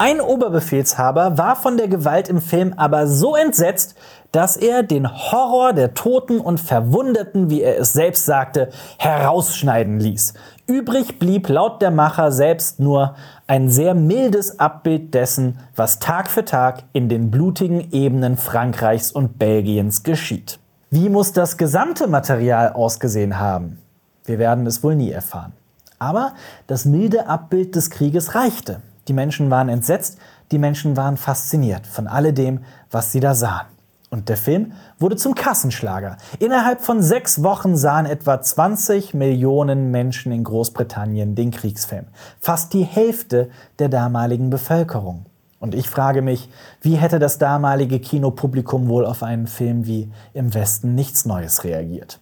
Ein 0.00 0.20
Oberbefehlshaber 0.20 1.38
war 1.38 1.56
von 1.56 1.76
der 1.76 1.88
Gewalt 1.88 2.28
im 2.28 2.40
Film 2.40 2.72
aber 2.76 3.08
so 3.08 3.34
entsetzt, 3.34 3.96
dass 4.30 4.56
er 4.56 4.84
den 4.84 5.10
Horror 5.12 5.72
der 5.72 5.94
Toten 5.94 6.38
und 6.38 6.60
Verwundeten, 6.60 7.50
wie 7.50 7.62
er 7.62 7.80
es 7.80 7.94
selbst 7.94 8.24
sagte, 8.24 8.70
herausschneiden 8.98 9.98
ließ. 9.98 10.34
Übrig 10.68 11.18
blieb 11.18 11.48
laut 11.48 11.82
der 11.82 11.90
Macher 11.90 12.30
selbst 12.30 12.78
nur 12.78 13.16
ein 13.48 13.70
sehr 13.70 13.94
mildes 13.94 14.60
Abbild 14.60 15.14
dessen, 15.14 15.58
was 15.74 15.98
Tag 15.98 16.30
für 16.30 16.44
Tag 16.44 16.84
in 16.92 17.08
den 17.08 17.32
blutigen 17.32 17.90
Ebenen 17.90 18.36
Frankreichs 18.36 19.10
und 19.10 19.36
Belgiens 19.36 20.04
geschieht. 20.04 20.60
Wie 20.90 21.08
muss 21.08 21.32
das 21.32 21.56
gesamte 21.56 22.06
Material 22.06 22.72
ausgesehen 22.72 23.40
haben? 23.40 23.82
Wir 24.26 24.38
werden 24.38 24.64
es 24.66 24.84
wohl 24.84 24.94
nie 24.94 25.10
erfahren. 25.10 25.54
Aber 25.98 26.34
das 26.68 26.84
milde 26.84 27.26
Abbild 27.26 27.74
des 27.74 27.90
Krieges 27.90 28.36
reichte. 28.36 28.80
Die 29.08 29.14
Menschen 29.14 29.50
waren 29.50 29.70
entsetzt, 29.70 30.18
die 30.52 30.58
Menschen 30.58 30.96
waren 30.96 31.16
fasziniert 31.16 31.86
von 31.86 32.06
alledem, 32.06 32.60
was 32.90 33.10
sie 33.10 33.20
da 33.20 33.34
sahen. 33.34 33.66
Und 34.10 34.28
der 34.28 34.36
Film 34.36 34.72
wurde 34.98 35.16
zum 35.16 35.34
Kassenschlager. 35.34 36.16
Innerhalb 36.38 36.80
von 36.80 37.02
sechs 37.02 37.42
Wochen 37.42 37.76
sahen 37.76 38.06
etwa 38.06 38.40
20 38.40 39.12
Millionen 39.12 39.90
Menschen 39.90 40.32
in 40.32 40.44
Großbritannien 40.44 41.34
den 41.34 41.50
Kriegsfilm. 41.50 42.06
Fast 42.40 42.72
die 42.72 42.84
Hälfte 42.84 43.50
der 43.78 43.88
damaligen 43.88 44.48
Bevölkerung. 44.48 45.26
Und 45.60 45.74
ich 45.74 45.90
frage 45.90 46.22
mich, 46.22 46.48
wie 46.80 46.94
hätte 46.94 47.18
das 47.18 47.38
damalige 47.38 48.00
Kinopublikum 48.00 48.88
wohl 48.88 49.04
auf 49.04 49.22
einen 49.22 49.46
Film 49.46 49.86
wie 49.86 50.10
Im 50.32 50.54
Westen 50.54 50.94
nichts 50.94 51.26
Neues 51.26 51.64
reagiert? 51.64 52.20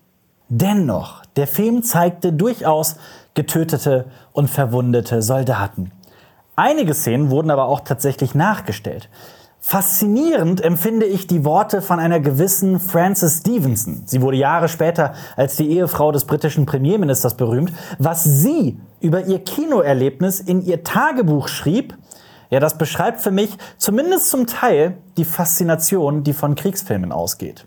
Dennoch, 0.49 1.25
der 1.37 1.47
Film 1.47 1.83
zeigte 1.83 2.33
durchaus 2.33 2.97
getötete 3.35 4.07
und 4.33 4.49
verwundete 4.49 5.21
Soldaten. 5.23 5.93
Einige 6.59 6.95
Szenen 6.95 7.31
wurden 7.31 7.51
aber 7.51 7.67
auch 7.67 7.81
tatsächlich 7.81 8.35
nachgestellt. 8.35 9.11
Faszinierend 9.61 10.63
empfinde 10.63 11.05
ich 11.05 11.27
die 11.27 11.45
Worte 11.45 11.83
von 11.83 12.01
einer 12.01 12.19
gewissen 12.19 12.81
Frances 12.81 13.41
Stevenson. 13.41 14.05
Sie 14.07 14.23
wurde 14.23 14.39
Jahre 14.39 14.69
später 14.69 15.13
als 15.37 15.57
die 15.57 15.71
Ehefrau 15.71 16.13
des 16.13 16.25
britischen 16.25 16.65
Premierministers 16.65 17.37
berühmt. 17.37 17.73
Was 17.99 18.25
sie 18.25 18.79
über 19.01 19.27
ihr 19.27 19.41
Kinoerlebnis 19.41 20.41
in 20.41 20.65
ihr 20.65 20.83
Tagebuch 20.83 21.49
schrieb, 21.49 21.95
ja, 22.49 22.59
das 22.59 22.79
beschreibt 22.79 23.21
für 23.21 23.33
mich 23.33 23.59
zumindest 23.77 24.31
zum 24.31 24.47
Teil 24.47 24.97
die 25.19 25.25
Faszination, 25.25 26.23
die 26.23 26.33
von 26.33 26.55
Kriegsfilmen 26.55 27.13
ausgeht. 27.13 27.67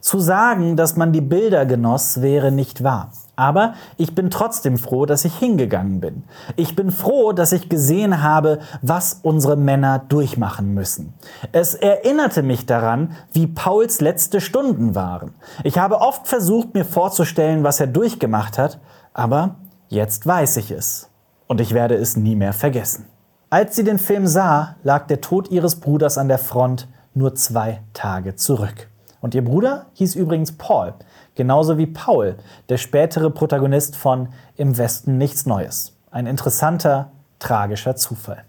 Zu 0.00 0.18
sagen, 0.18 0.76
dass 0.76 0.96
man 0.96 1.12
die 1.12 1.20
Bilder 1.20 1.66
genoss, 1.66 2.22
wäre 2.22 2.52
nicht 2.52 2.84
wahr. 2.84 3.12
Aber 3.40 3.72
ich 3.96 4.14
bin 4.14 4.28
trotzdem 4.28 4.76
froh, 4.76 5.06
dass 5.06 5.24
ich 5.24 5.34
hingegangen 5.34 5.98
bin. 5.98 6.24
Ich 6.56 6.76
bin 6.76 6.90
froh, 6.90 7.32
dass 7.32 7.52
ich 7.52 7.70
gesehen 7.70 8.22
habe, 8.22 8.58
was 8.82 9.20
unsere 9.22 9.56
Männer 9.56 9.98
durchmachen 9.98 10.74
müssen. 10.74 11.14
Es 11.50 11.74
erinnerte 11.74 12.42
mich 12.42 12.66
daran, 12.66 13.16
wie 13.32 13.46
Pauls 13.46 14.02
letzte 14.02 14.42
Stunden 14.42 14.94
waren. 14.94 15.32
Ich 15.64 15.78
habe 15.78 16.02
oft 16.02 16.28
versucht, 16.28 16.74
mir 16.74 16.84
vorzustellen, 16.84 17.64
was 17.64 17.80
er 17.80 17.86
durchgemacht 17.86 18.58
hat, 18.58 18.78
aber 19.14 19.56
jetzt 19.88 20.26
weiß 20.26 20.58
ich 20.58 20.70
es. 20.70 21.08
Und 21.46 21.62
ich 21.62 21.72
werde 21.72 21.94
es 21.94 22.18
nie 22.18 22.36
mehr 22.36 22.52
vergessen. 22.52 23.06
Als 23.48 23.74
sie 23.74 23.84
den 23.84 23.98
Film 23.98 24.26
sah, 24.26 24.76
lag 24.82 25.06
der 25.06 25.22
Tod 25.22 25.50
ihres 25.50 25.80
Bruders 25.80 26.18
an 26.18 26.28
der 26.28 26.36
Front 26.38 26.88
nur 27.14 27.34
zwei 27.36 27.80
Tage 27.94 28.36
zurück. 28.36 28.90
Und 29.20 29.34
ihr 29.34 29.44
Bruder 29.44 29.86
hieß 29.94 30.14
übrigens 30.14 30.52
Paul, 30.52 30.94
genauso 31.34 31.78
wie 31.78 31.86
Paul, 31.86 32.36
der 32.68 32.78
spätere 32.78 33.30
Protagonist 33.30 33.96
von 33.96 34.28
Im 34.56 34.78
Westen 34.78 35.18
nichts 35.18 35.46
Neues. 35.46 35.96
Ein 36.10 36.26
interessanter, 36.26 37.12
tragischer 37.38 37.96
Zufall. 37.96 38.44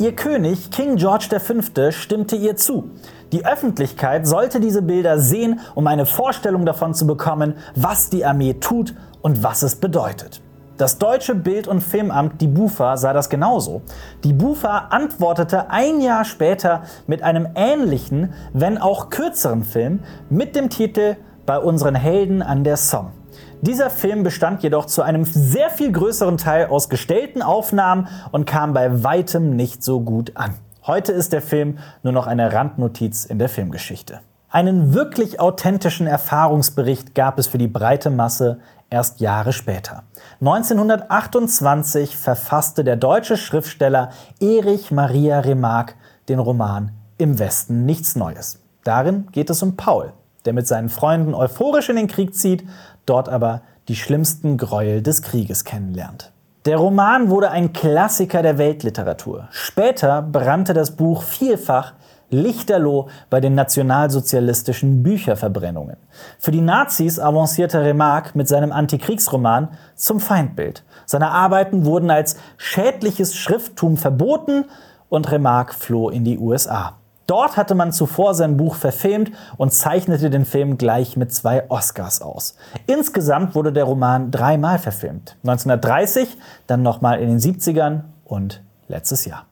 Ihr 0.00 0.14
König, 0.14 0.70
King 0.70 0.96
George 0.96 1.28
V., 1.38 1.90
stimmte 1.92 2.36
ihr 2.36 2.56
zu. 2.56 2.90
Die 3.32 3.46
Öffentlichkeit 3.46 4.26
sollte 4.26 4.60
diese 4.60 4.82
Bilder 4.82 5.18
sehen, 5.18 5.60
um 5.74 5.86
eine 5.86 6.04
Vorstellung 6.04 6.66
davon 6.66 6.94
zu 6.94 7.06
bekommen, 7.06 7.54
was 7.74 8.10
die 8.10 8.24
Armee 8.24 8.54
tut 8.54 8.94
und 9.22 9.42
was 9.42 9.62
es 9.62 9.76
bedeutet. 9.76 10.40
Das 10.76 10.98
deutsche 10.98 11.36
Bild- 11.36 11.68
und 11.68 11.82
Filmamt, 11.82 12.40
die 12.40 12.48
BUFA, 12.48 12.96
sah 12.96 13.12
das 13.12 13.30
genauso. 13.30 13.82
Die 14.24 14.32
BUFA 14.32 14.88
antwortete 14.90 15.70
ein 15.70 16.00
Jahr 16.00 16.24
später 16.24 16.82
mit 17.06 17.22
einem 17.22 17.46
ähnlichen, 17.54 18.32
wenn 18.52 18.78
auch 18.78 19.08
kürzeren 19.08 19.62
Film 19.62 20.00
mit 20.30 20.56
dem 20.56 20.70
Titel 20.70 21.16
Bei 21.46 21.60
unseren 21.60 21.94
Helden 21.94 22.42
an 22.42 22.64
der 22.64 22.76
Somme. 22.76 23.12
Dieser 23.60 23.88
Film 23.88 24.24
bestand 24.24 24.64
jedoch 24.64 24.86
zu 24.86 25.02
einem 25.02 25.24
sehr 25.24 25.70
viel 25.70 25.92
größeren 25.92 26.38
Teil 26.38 26.66
aus 26.66 26.88
gestellten 26.88 27.40
Aufnahmen 27.40 28.08
und 28.32 28.44
kam 28.44 28.72
bei 28.72 29.04
weitem 29.04 29.54
nicht 29.54 29.84
so 29.84 30.00
gut 30.00 30.32
an. 30.34 30.54
Heute 30.84 31.12
ist 31.12 31.32
der 31.32 31.40
Film 31.40 31.78
nur 32.02 32.12
noch 32.12 32.26
eine 32.26 32.52
Randnotiz 32.52 33.26
in 33.26 33.38
der 33.38 33.48
Filmgeschichte. 33.48 34.20
Einen 34.54 34.94
wirklich 34.94 35.40
authentischen 35.40 36.06
Erfahrungsbericht 36.06 37.16
gab 37.16 37.40
es 37.40 37.48
für 37.48 37.58
die 37.58 37.66
breite 37.66 38.08
Masse 38.08 38.60
erst 38.88 39.18
Jahre 39.18 39.52
später. 39.52 40.04
1928 40.38 42.16
verfasste 42.16 42.84
der 42.84 42.94
deutsche 42.94 43.36
Schriftsteller 43.36 44.10
Erich 44.38 44.92
Maria 44.92 45.40
Remarque 45.40 45.96
den 46.28 46.38
Roman 46.38 46.92
Im 47.18 47.40
Westen 47.40 47.84
nichts 47.84 48.14
Neues. 48.14 48.60
Darin 48.84 49.26
geht 49.32 49.50
es 49.50 49.60
um 49.60 49.74
Paul, 49.74 50.12
der 50.44 50.52
mit 50.52 50.68
seinen 50.68 50.88
Freunden 50.88 51.34
euphorisch 51.34 51.88
in 51.88 51.96
den 51.96 52.06
Krieg 52.06 52.36
zieht, 52.36 52.62
dort 53.06 53.28
aber 53.28 53.62
die 53.88 53.96
schlimmsten 53.96 54.56
Gräuel 54.56 55.02
des 55.02 55.22
Krieges 55.22 55.64
kennenlernt. 55.64 56.30
Der 56.64 56.76
Roman 56.76 57.28
wurde 57.28 57.50
ein 57.50 57.72
Klassiker 57.72 58.40
der 58.40 58.56
Weltliteratur. 58.56 59.48
Später 59.50 60.22
brannte 60.22 60.74
das 60.74 60.92
Buch 60.92 61.24
vielfach 61.24 61.94
lichterloh 62.34 63.08
bei 63.30 63.40
den 63.40 63.54
nationalsozialistischen 63.54 65.02
Bücherverbrennungen. 65.02 65.96
Für 66.38 66.50
die 66.50 66.60
Nazis 66.60 67.18
avancierte 67.18 67.82
Remarque 67.82 68.32
mit 68.34 68.48
seinem 68.48 68.72
Antikriegsroman 68.72 69.68
zum 69.94 70.20
Feindbild. 70.20 70.84
Seine 71.06 71.30
Arbeiten 71.30 71.84
wurden 71.84 72.10
als 72.10 72.36
schädliches 72.56 73.34
Schrifttum 73.34 73.96
verboten 73.96 74.66
und 75.08 75.30
Remarque 75.30 75.74
floh 75.74 76.10
in 76.10 76.24
die 76.24 76.38
USA. 76.38 76.94
Dort 77.26 77.56
hatte 77.56 77.74
man 77.74 77.92
zuvor 77.92 78.34
sein 78.34 78.56
Buch 78.56 78.74
verfilmt 78.74 79.32
und 79.56 79.72
zeichnete 79.72 80.28
den 80.28 80.44
Film 80.44 80.76
gleich 80.76 81.16
mit 81.16 81.32
zwei 81.32 81.70
Oscars 81.70 82.20
aus. 82.20 82.54
Insgesamt 82.86 83.54
wurde 83.54 83.72
der 83.72 83.84
Roman 83.84 84.30
dreimal 84.30 84.78
verfilmt. 84.78 85.36
1930, 85.42 86.36
dann 86.66 86.82
nochmal 86.82 87.20
in 87.20 87.28
den 87.28 87.38
70ern 87.38 88.02
und 88.24 88.62
letztes 88.88 89.24
Jahr. 89.24 89.46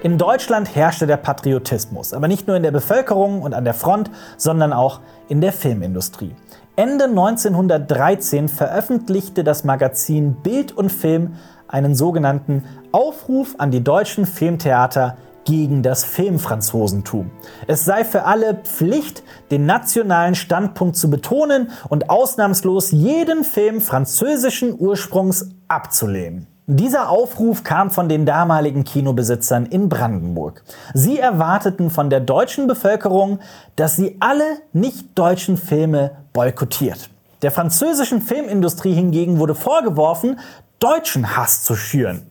In 0.00 0.16
Deutschland 0.16 0.76
herrschte 0.76 1.08
der 1.08 1.16
Patriotismus, 1.16 2.14
aber 2.14 2.28
nicht 2.28 2.46
nur 2.46 2.56
in 2.56 2.62
der 2.62 2.70
Bevölkerung 2.70 3.42
und 3.42 3.52
an 3.52 3.64
der 3.64 3.74
Front, 3.74 4.12
sondern 4.36 4.72
auch 4.72 5.00
in 5.28 5.40
der 5.40 5.52
Filmindustrie. 5.52 6.36
Ende 6.76 7.06
1913 7.06 8.48
veröffentlichte 8.48 9.42
das 9.42 9.64
Magazin 9.64 10.34
Bild 10.34 10.70
und 10.70 10.92
Film 10.92 11.34
einen 11.66 11.96
sogenannten 11.96 12.62
Aufruf 12.92 13.56
an 13.58 13.72
die 13.72 13.82
deutschen 13.82 14.24
Filmtheater 14.24 15.16
gegen 15.44 15.82
das 15.82 16.04
Filmfranzosentum. 16.04 17.32
Es 17.66 17.84
sei 17.84 18.04
für 18.04 18.22
alle 18.22 18.54
Pflicht, 18.54 19.24
den 19.50 19.66
nationalen 19.66 20.36
Standpunkt 20.36 20.94
zu 20.94 21.10
betonen 21.10 21.72
und 21.88 22.08
ausnahmslos 22.08 22.92
jeden 22.92 23.42
Film 23.42 23.80
französischen 23.80 24.78
Ursprungs 24.78 25.50
abzulehnen. 25.66 26.46
Dieser 26.70 27.08
Aufruf 27.08 27.64
kam 27.64 27.90
von 27.90 28.10
den 28.10 28.26
damaligen 28.26 28.84
Kinobesitzern 28.84 29.64
in 29.64 29.88
Brandenburg. 29.88 30.62
Sie 30.92 31.18
erwarteten 31.18 31.88
von 31.88 32.10
der 32.10 32.20
deutschen 32.20 32.66
Bevölkerung, 32.66 33.38
dass 33.76 33.96
sie 33.96 34.18
alle 34.20 34.44
nicht-deutschen 34.74 35.56
Filme 35.56 36.10
boykottiert. 36.34 37.08
Der 37.40 37.52
französischen 37.52 38.20
Filmindustrie 38.20 38.92
hingegen 38.92 39.38
wurde 39.38 39.54
vorgeworfen, 39.54 40.40
deutschen 40.78 41.38
Hass 41.38 41.64
zu 41.64 41.74
schüren. 41.74 42.26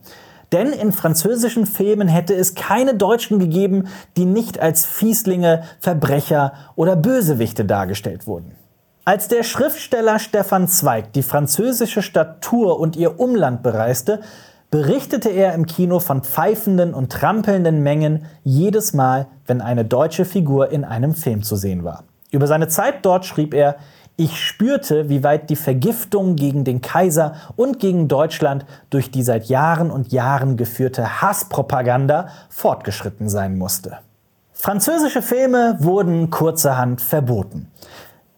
Denn 0.52 0.68
in 0.72 0.92
französischen 0.92 1.66
Filmen 1.66 2.06
hätte 2.06 2.36
es 2.36 2.54
keine 2.54 2.94
Deutschen 2.94 3.40
gegeben, 3.40 3.88
die 4.16 4.24
nicht 4.24 4.60
als 4.60 4.86
Fieslinge, 4.86 5.64
Verbrecher 5.80 6.52
oder 6.76 6.94
Bösewichte 6.94 7.64
dargestellt 7.64 8.28
wurden. 8.28 8.57
Als 9.08 9.26
der 9.26 9.42
Schriftsteller 9.42 10.18
Stefan 10.18 10.68
Zweig 10.68 11.14
die 11.14 11.22
französische 11.22 12.02
Stadt 12.02 12.42
Tours 12.42 12.78
und 12.78 12.94
ihr 12.94 13.18
Umland 13.18 13.62
bereiste, 13.62 14.20
berichtete 14.70 15.30
er 15.30 15.54
im 15.54 15.64
Kino 15.64 15.98
von 15.98 16.22
pfeifenden 16.22 16.92
und 16.92 17.10
trampelnden 17.10 17.82
Mengen 17.82 18.26
jedes 18.44 18.92
Mal, 18.92 19.26
wenn 19.46 19.62
eine 19.62 19.86
deutsche 19.86 20.26
Figur 20.26 20.70
in 20.72 20.84
einem 20.84 21.14
Film 21.14 21.42
zu 21.42 21.56
sehen 21.56 21.84
war. 21.84 22.04
Über 22.32 22.46
seine 22.46 22.68
Zeit 22.68 22.96
dort 23.00 23.24
schrieb 23.24 23.54
er, 23.54 23.76
ich 24.16 24.38
spürte, 24.44 25.08
wie 25.08 25.24
weit 25.24 25.48
die 25.48 25.56
Vergiftung 25.56 26.36
gegen 26.36 26.64
den 26.64 26.82
Kaiser 26.82 27.32
und 27.56 27.78
gegen 27.78 28.08
Deutschland 28.08 28.66
durch 28.90 29.10
die 29.10 29.22
seit 29.22 29.46
Jahren 29.46 29.90
und 29.90 30.12
Jahren 30.12 30.58
geführte 30.58 31.22
Hasspropaganda 31.22 32.28
fortgeschritten 32.50 33.30
sein 33.30 33.56
musste. 33.56 34.00
Französische 34.52 35.22
Filme 35.22 35.76
wurden 35.78 36.28
kurzerhand 36.28 37.00
verboten. 37.00 37.70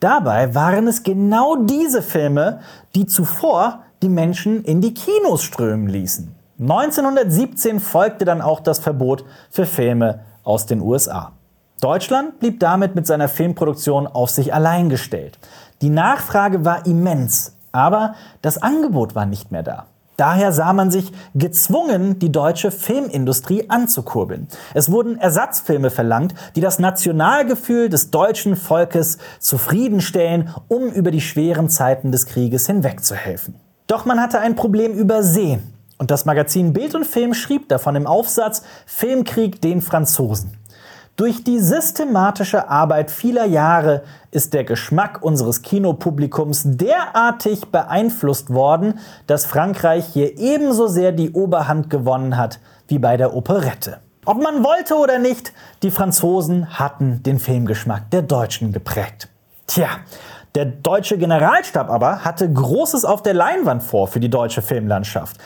Dabei 0.01 0.55
waren 0.55 0.89
es 0.89 1.03
genau 1.03 1.57
diese 1.57 2.03
Filme, 2.03 2.61
die 2.95 3.07
zuvor 3.07 3.81
die 4.03 4.09
Menschen 4.09 4.65
in 4.65 4.81
die 4.81 4.95
Kinos 4.95 5.43
strömen 5.43 5.89
ließen. 5.89 6.35
1917 6.59 7.81
folgte 7.81 8.25
dann 8.25 8.41
auch 8.41 8.61
das 8.61 8.79
Verbot 8.79 9.25
für 9.51 9.67
Filme 9.67 10.21
aus 10.43 10.67
den 10.67 10.81
USA. 10.81 11.33
Deutschland 11.81 12.39
blieb 12.41 12.61
damit 12.61 12.95
mit 12.95 13.07
seiner 13.07 13.29
Filmproduktion 13.29 14.07
auf 14.07 14.31
sich 14.31 14.53
allein 14.53 14.89
gestellt. 14.89 15.39
Die 15.81 15.89
Nachfrage 15.89 16.65
war 16.65 16.87
immens, 16.87 17.57
aber 17.73 18.15
das 18.43 18.61
Angebot 18.63 19.15
war 19.15 19.27
nicht 19.27 19.51
mehr 19.51 19.63
da. 19.63 19.87
Daher 20.21 20.53
sah 20.53 20.75
man 20.75 20.91
sich 20.91 21.13
gezwungen, 21.35 22.19
die 22.19 22.31
deutsche 22.31 22.71
Filmindustrie 22.71 23.71
anzukurbeln. 23.71 24.49
Es 24.75 24.93
wurden 24.93 25.17
Ersatzfilme 25.17 25.89
verlangt, 25.89 26.35
die 26.57 26.61
das 26.61 26.79
Nationalgefühl 26.79 27.89
des 27.89 28.11
deutschen 28.11 28.55
Volkes 28.55 29.17
zufriedenstellen, 29.39 30.51
um 30.69 30.89
über 30.89 31.11
die 31.11 31.23
schweren 31.23 31.71
Zeiten 31.71 32.13
des 32.13 32.27
Krieges 32.27 32.67
hinwegzuhelfen. 32.67 33.55
Doch 33.87 34.05
man 34.05 34.21
hatte 34.21 34.41
ein 34.41 34.57
Problem 34.57 34.93
übersehen. 34.93 35.73
Und 35.97 36.11
das 36.11 36.27
Magazin 36.27 36.75
Bild 36.75 36.95
und 36.95 37.07
Film 37.07 37.33
schrieb 37.33 37.71
davon 37.71 37.97
im 37.97 38.07
Aufsatz 38.07 38.63
Filmkrieg 38.85 39.63
den 39.63 39.81
Franzosen. 39.81 40.53
Durch 41.21 41.45
die 41.45 41.59
systematische 41.59 42.71
Arbeit 42.71 43.11
vieler 43.11 43.45
Jahre 43.45 44.05
ist 44.31 44.55
der 44.55 44.65
Geschmack 44.65 45.19
unseres 45.21 45.61
Kinopublikums 45.61 46.63
derartig 46.65 47.67
beeinflusst 47.67 48.49
worden, 48.49 48.99
dass 49.27 49.45
Frankreich 49.45 50.07
hier 50.07 50.39
ebenso 50.39 50.87
sehr 50.87 51.13
die 51.13 51.33
Oberhand 51.33 51.91
gewonnen 51.91 52.39
hat 52.39 52.59
wie 52.89 52.99
bei 52.99 53.19
der 53.19 53.37
Operette. 53.37 53.99
Ob 54.25 54.43
man 54.43 54.65
wollte 54.65 54.95
oder 54.95 55.19
nicht, 55.19 55.53
die 55.83 55.91
Franzosen 55.91 56.79
hatten 56.79 57.23
den 57.23 57.39
Filmgeschmack 57.39 58.11
der 58.11 58.23
Deutschen 58.23 58.73
geprägt. 58.73 59.29
Tja, 59.67 59.89
der 60.55 60.65
deutsche 60.65 61.19
Generalstab 61.19 61.91
aber 61.91 62.25
hatte 62.25 62.51
Großes 62.51 63.05
auf 63.05 63.23
der 63.23 63.35
Leinwand 63.35 63.83
vor 63.83 64.09
für 64.09 64.21
die 64.21 64.31
deutsche 64.31 64.63
Filmlandschaft. 64.63 65.37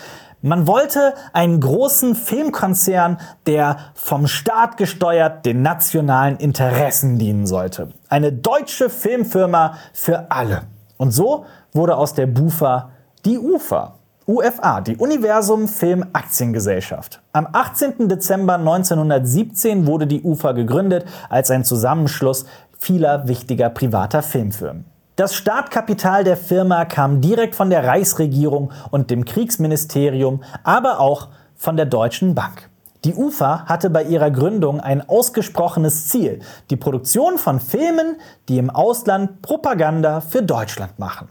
Man 0.46 0.66
wollte 0.66 1.14
einen 1.32 1.58
großen 1.58 2.14
Filmkonzern, 2.14 3.16
der 3.46 3.78
vom 3.94 4.26
Staat 4.26 4.76
gesteuert 4.76 5.46
den 5.46 5.62
nationalen 5.62 6.36
Interessen 6.36 7.18
dienen 7.18 7.46
sollte. 7.46 7.88
Eine 8.10 8.30
deutsche 8.30 8.90
Filmfirma 8.90 9.78
für 9.94 10.30
alle. 10.30 10.64
Und 10.98 11.12
so 11.12 11.46
wurde 11.72 11.96
aus 11.96 12.12
der 12.12 12.26
BUFA 12.26 12.90
die 13.24 13.38
UFA. 13.38 13.94
UFA, 14.26 14.82
die 14.82 14.98
Universum 14.98 15.66
Film 15.66 16.04
Aktiengesellschaft. 16.12 17.22
Am 17.32 17.48
18. 17.50 18.10
Dezember 18.10 18.56
1917 18.56 19.86
wurde 19.86 20.06
die 20.06 20.24
UFA 20.24 20.52
gegründet 20.52 21.06
als 21.30 21.50
ein 21.50 21.64
Zusammenschluss 21.64 22.44
vieler 22.78 23.26
wichtiger 23.26 23.70
privater 23.70 24.22
Filmfirmen. 24.22 24.84
Das 25.16 25.36
Startkapital 25.36 26.24
der 26.24 26.36
Firma 26.36 26.84
kam 26.86 27.20
direkt 27.20 27.54
von 27.54 27.70
der 27.70 27.84
Reichsregierung 27.84 28.72
und 28.90 29.10
dem 29.10 29.24
Kriegsministerium, 29.24 30.42
aber 30.64 30.98
auch 30.98 31.28
von 31.54 31.76
der 31.76 31.86
Deutschen 31.86 32.34
Bank. 32.34 32.68
Die 33.04 33.14
UFA 33.14 33.66
hatte 33.66 33.90
bei 33.90 34.02
ihrer 34.02 34.32
Gründung 34.32 34.80
ein 34.80 35.08
ausgesprochenes 35.08 36.08
Ziel, 36.08 36.40
die 36.68 36.76
Produktion 36.76 37.38
von 37.38 37.60
Filmen, 37.60 38.16
die 38.48 38.58
im 38.58 38.70
Ausland 38.70 39.40
Propaganda 39.40 40.20
für 40.20 40.42
Deutschland 40.42 40.98
machen. 40.98 41.28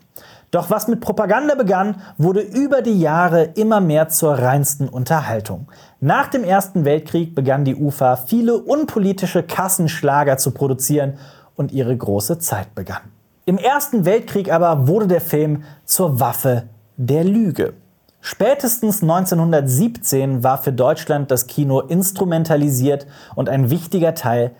Doch 0.51 0.69
was 0.69 0.87
mit 0.87 1.01
Propaganda 1.01 1.55
begann, 1.55 2.01
wurde 2.17 2.39
über 2.39 2.83
die 2.83 3.01
Jahre 3.01 3.43
immer 3.55 3.81
mehr 3.81 4.07
zur 4.07 4.35
reinsten 4.35 4.87
Unterhaltung. 4.87 5.67
Nach 5.99 6.27
dem 6.27 6.45
Ersten 6.45 6.85
Weltkrieg 6.85 7.35
begann 7.35 7.65
die 7.65 7.75
UFA 7.75 8.15
viele 8.15 8.59
unpolitische 8.59 9.43
Kassenschlager 9.43 10.37
zu 10.37 10.51
produzieren 10.51 11.17
und 11.57 11.73
ihre 11.73 11.97
große 11.97 12.39
Zeit 12.39 12.73
begann. 12.75 13.12
Im 13.45 13.57
Ersten 13.57 14.05
Weltkrieg 14.05 14.51
aber 14.51 14.87
wurde 14.87 15.07
der 15.07 15.19
Film 15.19 15.63
zur 15.83 16.21
Waffe 16.21 16.63
der 16.95 17.25
Lüge. 17.25 17.73
Spätestens 18.21 19.01
1917 19.01 20.43
war 20.43 20.57
für 20.57 20.71
Deutschland 20.71 21.29
das 21.29 21.47
Kino 21.47 21.81
instrumentalisiert 21.81 23.05
und 23.35 23.49
ein 23.49 23.69
wichtiger 23.69 24.15
Teil 24.15 24.51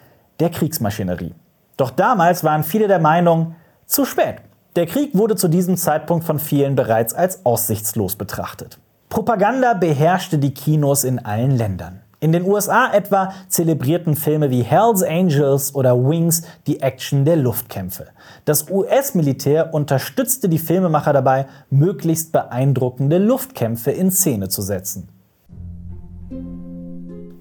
der 0.41 0.50
Kriegsmaschinerie. 0.50 1.34
Doch 1.78 1.91
damals 1.91 2.43
waren 2.43 2.65
viele 2.65 2.89
der 2.89 3.00
Meinung, 3.00 3.56
zu 3.86 4.04
spät. 4.04 4.36
Der 4.76 4.86
Krieg 4.86 5.17
wurde 5.17 5.38
zu 5.38 5.48
diesem 5.48 5.78
Zeitpunkt 5.78 6.26
von 6.26 6.38
vielen 6.38 6.76
bereits 6.76 7.13
als 7.13 7.46
aussichtslos 7.46 8.17
betrachtet. 8.17 8.80
Propaganda 9.08 9.76
beherrschte 9.76 10.39
die 10.39 10.54
Kinos 10.54 11.06
in 11.06 11.24
allen 11.24 11.52
Ländern. 11.52 12.02
In 12.23 12.31
den 12.31 12.45
USA 12.45 12.89
etwa 12.93 13.33
zelebrierten 13.49 14.15
Filme 14.15 14.49
wie 14.49 14.62
Hells 14.62 15.03
Angels 15.03 15.75
oder 15.75 15.93
Wings 15.97 16.43
die 16.67 16.79
Action 16.79 17.25
der 17.25 17.36
Luftkämpfe. 17.36 18.07
Das 18.45 18.69
US-Militär 18.69 19.73
unterstützte 19.73 20.47
die 20.47 20.57
Filmemacher 20.57 21.12
dabei, 21.12 21.47
möglichst 21.69 22.31
beeindruckende 22.31 23.17
Luftkämpfe 23.17 23.91
in 23.91 24.09
Szene 24.09 24.47
zu 24.47 24.62
setzen. 24.62 25.09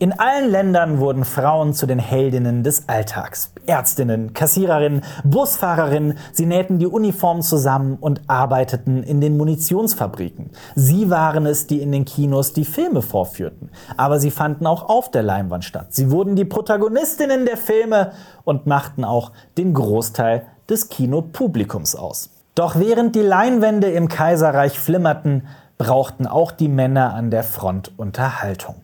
In 0.02 0.18
allen 0.18 0.50
Ländern 0.50 0.98
wurden 0.98 1.24
Frauen 1.24 1.74
zu 1.74 1.86
den 1.86 2.00
Heldinnen 2.00 2.64
des 2.64 2.88
Alltags. 2.88 3.52
Ärztinnen, 3.66 4.32
Kassiererinnen, 4.32 5.02
Busfahrerinnen, 5.22 6.18
sie 6.32 6.44
nähten 6.44 6.80
die 6.80 6.88
Uniformen 6.88 7.42
zusammen 7.42 7.98
und 8.00 8.22
arbeiteten 8.26 9.04
in 9.04 9.20
den 9.20 9.36
Munitionsfabriken. 9.36 10.50
Sie 10.74 11.08
waren 11.08 11.46
es, 11.46 11.68
die 11.68 11.80
in 11.80 11.92
den 11.92 12.04
Kinos 12.04 12.52
die 12.52 12.64
Filme 12.64 13.00
vorführten. 13.00 13.70
Aber 13.96 14.18
sie 14.18 14.32
fanden 14.32 14.66
auch 14.66 14.88
auf 14.88 15.08
der 15.12 15.22
Leinwand 15.22 15.64
statt. 15.64 15.94
Sie 15.94 16.10
wurden 16.10 16.34
die 16.34 16.46
Protagonistinnen 16.46 17.46
der 17.46 17.56
Filme 17.56 18.10
und 18.42 18.66
machten 18.66 19.04
auch 19.04 19.30
den 19.56 19.72
Großteil 19.72 20.46
des 20.68 20.88
Kinopublikums 20.88 21.94
aus. 21.94 22.30
Doch 22.56 22.74
während 22.74 23.14
die 23.14 23.20
Leinwände 23.20 23.92
im 23.92 24.08
Kaiserreich 24.08 24.80
flimmerten, 24.80 25.46
brauchten 25.78 26.26
auch 26.26 26.50
die 26.50 26.68
Männer 26.68 27.14
an 27.14 27.30
der 27.30 27.44
Front 27.44 27.92
Unterhaltung. 27.96 28.74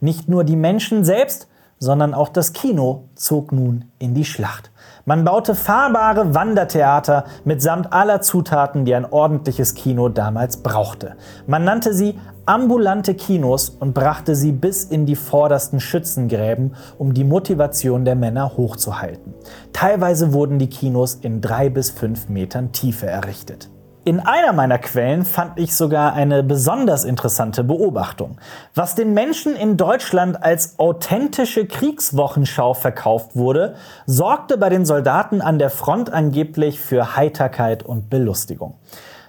Nicht 0.00 0.28
nur 0.28 0.44
die 0.44 0.56
Menschen 0.56 1.04
selbst, 1.04 1.48
sondern 1.78 2.14
auch 2.14 2.28
das 2.28 2.52
Kino 2.52 3.08
zog 3.14 3.52
nun 3.52 3.84
in 3.98 4.14
die 4.14 4.24
Schlacht. 4.24 4.70
Man 5.04 5.24
baute 5.24 5.54
fahrbare 5.54 6.34
Wandertheater 6.34 7.24
mitsamt 7.44 7.92
aller 7.92 8.20
Zutaten, 8.20 8.84
die 8.84 8.94
ein 8.94 9.04
ordentliches 9.04 9.74
Kino 9.74 10.08
damals 10.08 10.58
brauchte. 10.58 11.16
Man 11.46 11.64
nannte 11.64 11.94
sie 11.94 12.18
ambulante 12.46 13.14
Kinos 13.14 13.70
und 13.70 13.94
brachte 13.94 14.34
sie 14.34 14.52
bis 14.52 14.84
in 14.84 15.06
die 15.06 15.16
vordersten 15.16 15.80
Schützengräben, 15.80 16.74
um 16.98 17.14
die 17.14 17.24
Motivation 17.24 18.04
der 18.04 18.16
Männer 18.16 18.56
hochzuhalten. 18.56 19.34
Teilweise 19.72 20.32
wurden 20.32 20.58
die 20.58 20.70
Kinos 20.70 21.14
in 21.14 21.40
drei 21.40 21.68
bis 21.68 21.90
fünf 21.90 22.28
Metern 22.28 22.72
Tiefe 22.72 23.06
errichtet. 23.06 23.70
In 24.04 24.20
einer 24.20 24.52
meiner 24.52 24.78
Quellen 24.78 25.24
fand 25.24 25.58
ich 25.58 25.74
sogar 25.74 26.14
eine 26.14 26.42
besonders 26.42 27.04
interessante 27.04 27.62
Beobachtung. 27.64 28.38
Was 28.74 28.94
den 28.94 29.12
Menschen 29.12 29.54
in 29.54 29.76
Deutschland 29.76 30.42
als 30.42 30.78
authentische 30.78 31.66
Kriegswochenschau 31.66 32.74
verkauft 32.74 33.36
wurde, 33.36 33.74
sorgte 34.06 34.56
bei 34.56 34.68
den 34.68 34.86
Soldaten 34.86 35.42
an 35.42 35.58
der 35.58 35.70
Front 35.70 36.10
angeblich 36.10 36.80
für 36.80 37.16
Heiterkeit 37.16 37.82
und 37.82 38.08
Belustigung. 38.08 38.74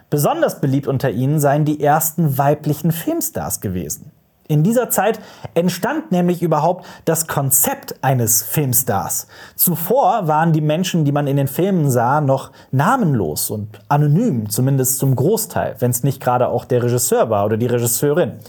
Besonders 0.09 0.61
beliebt 0.61 0.87
unter 0.87 1.11
ihnen 1.11 1.39
seien 1.39 1.65
die 1.65 1.83
ersten 1.83 2.37
weiblichen 2.37 2.91
Filmstars 2.91 3.61
gewesen. 3.61 4.11
In 4.51 4.63
dieser 4.63 4.89
Zeit 4.89 5.19
entstand 5.53 6.11
nämlich 6.11 6.41
überhaupt 6.41 6.83
das 7.05 7.27
Konzept 7.27 8.03
eines 8.03 8.41
Filmstars. 8.41 9.27
Zuvor 9.55 10.27
waren 10.27 10.53
die 10.53 10.59
Menschen, 10.61 11.05
die 11.05 11.11
man 11.11 11.27
in 11.27 11.37
den 11.37 11.47
Filmen 11.47 11.91
sah, 11.91 12.19
noch 12.19 12.51
namenlos 12.71 13.51
und 13.51 13.79
anonym, 13.89 14.49
zumindest 14.49 14.97
zum 14.97 15.15
Großteil, 15.15 15.75
wenn 15.77 15.91
es 15.91 16.03
nicht 16.03 16.19
gerade 16.19 16.47
auch 16.47 16.65
der 16.65 16.81
Regisseur 16.81 17.29
war 17.29 17.45
oder 17.45 17.57
die 17.57 17.67
Regisseurin. 17.67 18.39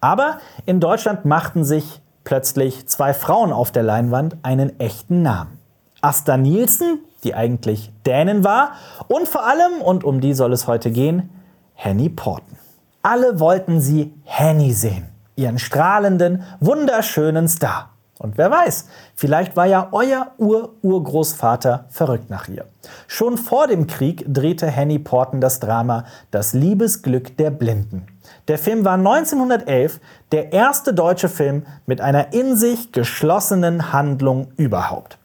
Aber 0.00 0.38
in 0.64 0.80
Deutschland 0.80 1.26
machten 1.26 1.64
sich 1.64 2.00
plötzlich 2.24 2.88
zwei 2.88 3.12
Frauen 3.12 3.52
auf 3.52 3.70
der 3.70 3.82
Leinwand 3.82 4.38
einen 4.42 4.80
echten 4.80 5.20
Namen. 5.20 5.58
Asta 6.00 6.38
Nielsen, 6.38 7.00
die 7.24 7.34
eigentlich 7.34 7.92
Dänin 8.06 8.42
war, 8.42 8.72
und 9.06 9.28
vor 9.28 9.46
allem, 9.46 9.82
und 9.82 10.02
um 10.02 10.22
die 10.22 10.32
soll 10.32 10.54
es 10.54 10.66
heute 10.66 10.90
gehen, 10.90 11.28
Henny 11.74 12.08
Porten. 12.08 12.56
Alle 13.02 13.38
wollten 13.38 13.82
sie 13.82 14.14
Henny 14.24 14.72
sehen 14.72 15.11
ihren 15.36 15.58
strahlenden, 15.58 16.42
wunderschönen 16.60 17.48
Star. 17.48 17.90
Und 18.18 18.38
wer 18.38 18.50
weiß, 18.50 18.86
vielleicht 19.16 19.56
war 19.56 19.66
ja 19.66 19.88
euer 19.90 20.30
Ur-Urgroßvater 20.38 21.86
verrückt 21.88 22.30
nach 22.30 22.46
ihr. 22.46 22.66
Schon 23.08 23.36
vor 23.36 23.66
dem 23.66 23.88
Krieg 23.88 24.24
drehte 24.32 24.68
Henny 24.68 25.00
Porten 25.00 25.40
das 25.40 25.58
Drama 25.58 26.04
Das 26.30 26.52
Liebesglück 26.52 27.36
der 27.36 27.50
Blinden. 27.50 28.06
Der 28.46 28.58
Film 28.58 28.84
war 28.84 28.94
1911 28.94 29.98
der 30.30 30.52
erste 30.52 30.94
deutsche 30.94 31.28
Film 31.28 31.66
mit 31.86 32.00
einer 32.00 32.32
in 32.32 32.56
sich 32.56 32.92
geschlossenen 32.92 33.92
Handlung 33.92 34.52
überhaupt. 34.56 35.18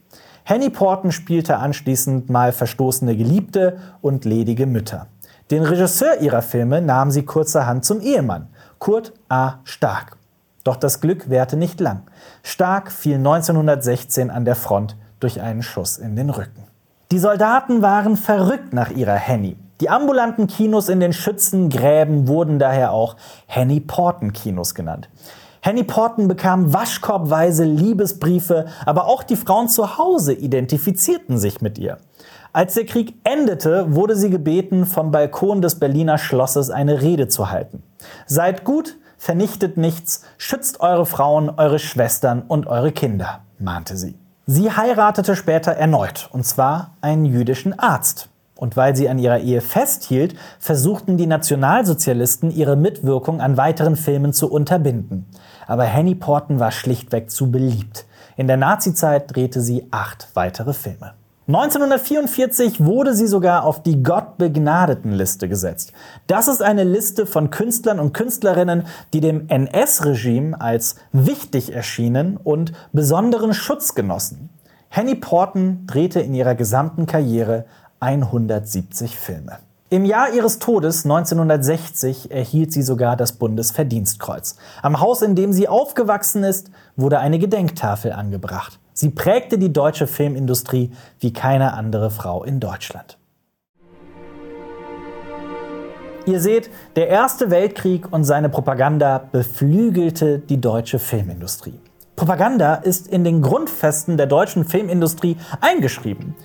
Henny 0.44 0.70
Porten 0.70 1.12
spielte 1.12 1.58
anschließend 1.58 2.30
mal 2.30 2.52
verstoßene 2.52 3.16
Geliebte 3.16 3.78
und 4.02 4.26
ledige 4.26 4.66
Mütter. 4.66 5.08
Den 5.52 5.64
Regisseur 5.64 6.20
ihrer 6.22 6.42
Filme 6.42 6.82
nahm 6.82 7.12
sie 7.12 7.24
kurzerhand 7.24 7.86
zum 7.86 8.02
Ehemann. 8.02 8.48
Kurt 8.80 9.14
A. 9.30 9.60
Stark. 9.64 10.18
Doch 10.64 10.76
das 10.76 11.00
Glück 11.00 11.30
währte 11.30 11.58
nicht 11.58 11.80
lang. 11.80 12.04
Stark 12.44 12.92
fiel 12.92 13.16
1916 13.16 14.30
an 14.30 14.46
der 14.46 14.56
Front 14.56 14.98
durch 15.20 15.42
einen 15.42 15.64
Schuss 15.64 15.98
in 15.98 16.16
den 16.16 16.30
Rücken. 16.30 16.64
Die 17.12 17.20
Soldaten 17.20 17.82
waren 17.82 18.18
verrückt 18.18 18.74
nach 18.74 18.92
ihrer 18.92 19.16
Henny. 19.16 19.56
Die 19.80 19.90
ambulanten 19.90 20.48
Kinos 20.48 20.90
in 20.90 21.00
den 21.00 21.14
Schützengräben 21.14 22.28
wurden 22.28 22.60
daher 22.60 22.92
auch 22.92 23.16
Henny 23.46 23.80
Porten 23.80 24.34
Kinos 24.34 24.76
genannt. 24.76 25.10
Henny 25.62 25.84
Porten 25.84 26.28
bekam 26.28 26.74
waschkorbweise 26.74 27.64
Liebesbriefe, 27.64 28.66
aber 28.86 29.08
auch 29.08 29.24
die 29.24 29.36
Frauen 29.36 29.70
zu 29.70 29.98
Hause 29.98 30.34
identifizierten 30.34 31.38
sich 31.38 31.62
mit 31.62 31.78
ihr. 31.78 31.98
Als 32.54 32.74
der 32.74 32.86
Krieg 32.86 33.16
endete, 33.24 33.94
wurde 33.94 34.16
sie 34.16 34.30
gebeten, 34.30 34.86
vom 34.86 35.12
Balkon 35.12 35.62
des 35.62 35.76
Berliner 35.76 36.18
Schlosses 36.18 36.70
eine 36.70 37.02
Rede 37.02 37.28
zu 37.28 37.52
halten. 37.52 37.84
Seid 38.26 38.64
gut, 38.64 38.98
vernichtet 39.18 39.78
nichts, 39.78 40.24
schützt 40.38 40.80
eure 40.80 41.06
Frauen, 41.06 41.50
eure 41.50 41.80
Schwestern 41.80 42.42
und 42.42 42.68
eure 42.68 42.92
Kinder, 42.92 43.42
mahnte 43.60 43.98
sie. 43.98 44.18
Sie 44.46 44.72
heiratete 44.72 45.36
später 45.36 45.74
erneut, 45.74 46.30
und 46.32 46.46
zwar 46.46 46.96
einen 47.02 47.26
jüdischen 47.26 47.78
Arzt. 47.78 48.30
Und 48.56 48.76
weil 48.76 48.96
sie 48.96 49.08
an 49.08 49.20
ihrer 49.20 49.40
Ehe 49.40 49.62
festhielt, 49.62 50.36
versuchten 50.58 51.18
die 51.18 51.28
Nationalsozialisten 51.28 52.50
ihre 52.50 52.76
Mitwirkung 52.76 53.40
an 53.40 53.58
weiteren 53.58 53.96
Filmen 53.96 54.34
zu 54.34 54.52
unterbinden. 54.52 55.28
Aber 55.68 55.84
Henny 55.84 56.16
Porten 56.16 56.60
war 56.60 56.72
schlichtweg 56.72 57.30
zu 57.30 57.52
beliebt. 57.52 58.06
In 58.36 58.48
der 58.48 58.58
Nazizeit 58.58 59.36
drehte 59.36 59.62
sie 59.62 59.88
acht 59.92 60.30
weitere 60.34 60.74
Filme. 60.74 61.14
1944 61.48 62.84
wurde 62.84 63.16
sie 63.16 63.26
sogar 63.26 63.64
auf 63.64 63.82
die 63.82 64.04
Gottbegnadeten-Liste 64.04 65.48
gesetzt. 65.48 65.94
Das 66.28 66.50
ist 66.50 66.62
eine 66.62 66.84
Liste 66.84 67.26
von 67.26 67.52
Künstlern 67.52 68.02
und 68.02 68.14
Künstlerinnen, 68.14 68.86
die 69.14 69.22
dem 69.22 69.48
NS-Regime 69.48 70.60
als 70.60 70.98
wichtig 71.14 71.74
erschienen 71.74 72.36
und 72.36 72.74
besonderen 72.92 73.54
Schutz 73.54 73.96
genossen. 73.96 74.50
Henny 74.90 75.16
Porten 75.16 75.88
drehte 75.88 76.20
in 76.20 76.34
ihrer 76.34 76.54
gesamten 76.54 77.06
Karriere 77.06 77.64
170 78.02 79.18
Filme. 79.18 79.60
Im 79.90 80.04
Jahr 80.04 80.34
ihres 80.34 80.60
Todes 80.60 81.06
1960 81.06 82.30
erhielt 82.30 82.74
sie 82.74 82.82
sogar 82.82 83.16
das 83.16 83.32
Bundesverdienstkreuz. 83.32 84.58
Am 84.82 85.00
Haus, 85.00 85.22
in 85.22 85.36
dem 85.36 85.54
sie 85.54 85.70
aufgewachsen 85.70 86.44
ist, 86.44 86.72
wurde 86.98 87.20
eine 87.20 87.40
Gedenktafel 87.40 88.12
angebracht. 88.12 88.80
Sie 89.00 89.12
prägte 89.12 89.60
die 89.60 89.72
deutsche 89.72 90.08
Filmindustrie 90.08 90.90
wie 91.20 91.32
keine 91.32 91.74
andere 91.74 92.10
Frau 92.10 92.44
in 92.44 92.60
Deutschland. 92.60 93.20
Ihr 96.26 96.40
seht, 96.40 96.72
der 96.96 97.08
Erste 97.08 97.52
Weltkrieg 97.52 98.12
und 98.12 98.24
seine 98.24 98.50
Propaganda 98.50 99.20
beflügelte 99.32 100.40
die 100.40 100.60
deutsche 100.60 100.98
Filmindustrie. 100.98 101.80
Propaganda 102.16 102.74
ist 102.74 103.08
in 103.08 103.24
den 103.24 103.44
Grundfesten 103.44 104.18
der 104.18 104.26
deutschen 104.26 104.66
Filmindustrie 104.66 105.38
eingeschrieben. 105.62 106.36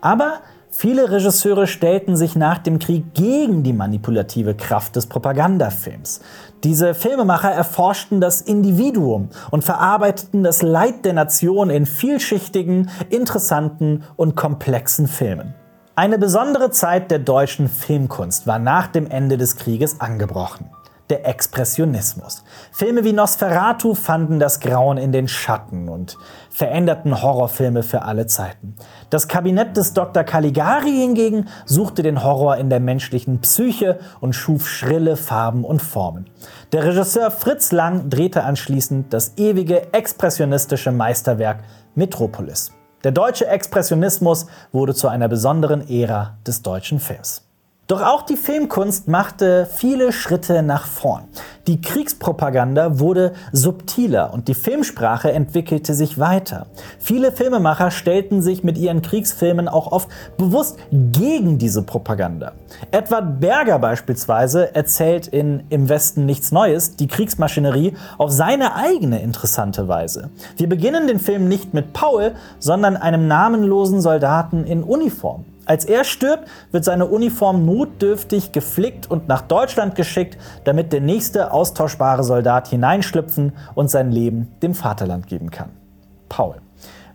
Aber 0.00 0.40
Viele 0.72 1.10
Regisseure 1.10 1.66
stellten 1.66 2.16
sich 2.16 2.36
nach 2.36 2.58
dem 2.58 2.78
Krieg 2.78 3.12
gegen 3.12 3.64
die 3.64 3.72
manipulative 3.72 4.54
Kraft 4.54 4.94
des 4.94 5.06
Propagandafilms. 5.06 6.20
Diese 6.64 6.92
Filmemacher 6.92 7.50
erforschten 7.50 8.20
das 8.20 8.42
Individuum 8.42 9.30
und 9.50 9.64
verarbeiteten 9.64 10.42
das 10.42 10.60
Leid 10.60 11.06
der 11.06 11.14
Nation 11.14 11.70
in 11.70 11.86
vielschichtigen, 11.86 12.90
interessanten 13.08 14.04
und 14.16 14.36
komplexen 14.36 15.08
Filmen. 15.08 15.54
Eine 15.94 16.18
besondere 16.18 16.70
Zeit 16.70 17.10
der 17.10 17.18
deutschen 17.18 17.68
Filmkunst 17.68 18.46
war 18.46 18.58
nach 18.58 18.88
dem 18.88 19.06
Ende 19.06 19.38
des 19.38 19.56
Krieges 19.56 20.00
angebrochen 20.00 20.70
der 21.10 21.26
Expressionismus. 21.26 22.44
Filme 22.72 23.04
wie 23.04 23.12
Nosferatu 23.12 23.94
fanden 23.94 24.38
das 24.38 24.60
Grauen 24.60 24.96
in 24.96 25.12
den 25.12 25.28
Schatten 25.28 25.88
und 25.88 26.16
veränderten 26.50 27.22
Horrorfilme 27.22 27.82
für 27.82 28.02
alle 28.02 28.26
Zeiten. 28.26 28.74
Das 29.08 29.28
Kabinett 29.28 29.76
des 29.76 29.94
Dr. 29.94 30.24
Caligari 30.24 30.90
hingegen 30.90 31.48
suchte 31.64 32.02
den 32.02 32.22
Horror 32.22 32.56
in 32.56 32.68
der 32.68 32.80
menschlichen 32.80 33.40
Psyche 33.40 34.00
und 34.20 34.34
schuf 34.34 34.68
schrille 34.68 35.16
Farben 35.16 35.64
und 35.64 35.80
Formen. 35.80 36.28
Der 36.72 36.84
Regisseur 36.84 37.30
Fritz 37.30 37.72
Lang 37.72 38.10
drehte 38.10 38.44
anschließend 38.44 39.12
das 39.12 39.38
ewige 39.38 39.92
expressionistische 39.92 40.92
Meisterwerk 40.92 41.64
Metropolis. 41.94 42.72
Der 43.04 43.12
deutsche 43.12 43.46
Expressionismus 43.46 44.46
wurde 44.72 44.94
zu 44.94 45.08
einer 45.08 45.28
besonderen 45.28 45.88
Ära 45.88 46.36
des 46.46 46.60
deutschen 46.60 47.00
Films. 47.00 47.49
Doch 47.90 48.02
auch 48.02 48.22
die 48.22 48.36
Filmkunst 48.36 49.08
machte 49.08 49.66
viele 49.66 50.12
Schritte 50.12 50.62
nach 50.62 50.86
vorn. 50.86 51.24
Die 51.66 51.80
Kriegspropaganda 51.80 53.00
wurde 53.00 53.32
subtiler 53.50 54.32
und 54.32 54.46
die 54.46 54.54
Filmsprache 54.54 55.32
entwickelte 55.32 55.94
sich 55.94 56.16
weiter. 56.16 56.68
Viele 57.00 57.32
Filmemacher 57.32 57.90
stellten 57.90 58.42
sich 58.42 58.62
mit 58.62 58.78
ihren 58.78 59.02
Kriegsfilmen 59.02 59.66
auch 59.66 59.90
oft 59.90 60.08
bewusst 60.36 60.78
gegen 60.92 61.58
diese 61.58 61.82
Propaganda. 61.82 62.52
Edward 62.92 63.40
Berger 63.40 63.80
beispielsweise 63.80 64.72
erzählt 64.72 65.26
in 65.26 65.64
Im 65.70 65.88
Westen 65.88 66.26
nichts 66.26 66.52
Neues 66.52 66.94
die 66.94 67.08
Kriegsmaschinerie 67.08 67.94
auf 68.18 68.30
seine 68.30 68.76
eigene 68.76 69.20
interessante 69.20 69.88
Weise. 69.88 70.30
Wir 70.56 70.68
beginnen 70.68 71.08
den 71.08 71.18
Film 71.18 71.48
nicht 71.48 71.74
mit 71.74 71.92
Paul, 71.92 72.36
sondern 72.60 72.96
einem 72.96 73.26
namenlosen 73.26 74.00
Soldaten 74.00 74.62
in 74.62 74.84
Uniform. 74.84 75.44
Als 75.66 75.84
er 75.84 76.04
stirbt, 76.04 76.48
wird 76.72 76.84
seine 76.84 77.06
Uniform 77.06 77.64
notdürftig 77.64 78.52
geflickt 78.52 79.10
und 79.10 79.28
nach 79.28 79.42
Deutschland 79.42 79.94
geschickt, 79.94 80.38
damit 80.64 80.92
der 80.92 81.00
nächste 81.00 81.52
austauschbare 81.52 82.24
Soldat 82.24 82.68
hineinschlüpfen 82.68 83.52
und 83.74 83.90
sein 83.90 84.10
Leben 84.10 84.48
dem 84.62 84.74
Vaterland 84.74 85.26
geben 85.26 85.50
kann. 85.50 85.70
Paul. 86.28 86.56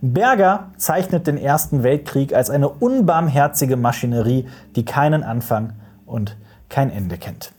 Berger 0.02 0.72
zeichnet 0.78 1.26
den 1.26 1.38
Ersten 1.38 1.82
Weltkrieg 1.82 2.36
als 2.36 2.50
eine 2.50 2.70
unbarmherzige 2.70 3.78
Maschinerie, 3.78 4.46
die 4.76 4.86
keinen 4.86 5.24
Anfang 5.24 5.74
und 6.06 6.38
kein 6.70 6.92
Ende 6.92 7.18
kennt. 7.18 7.55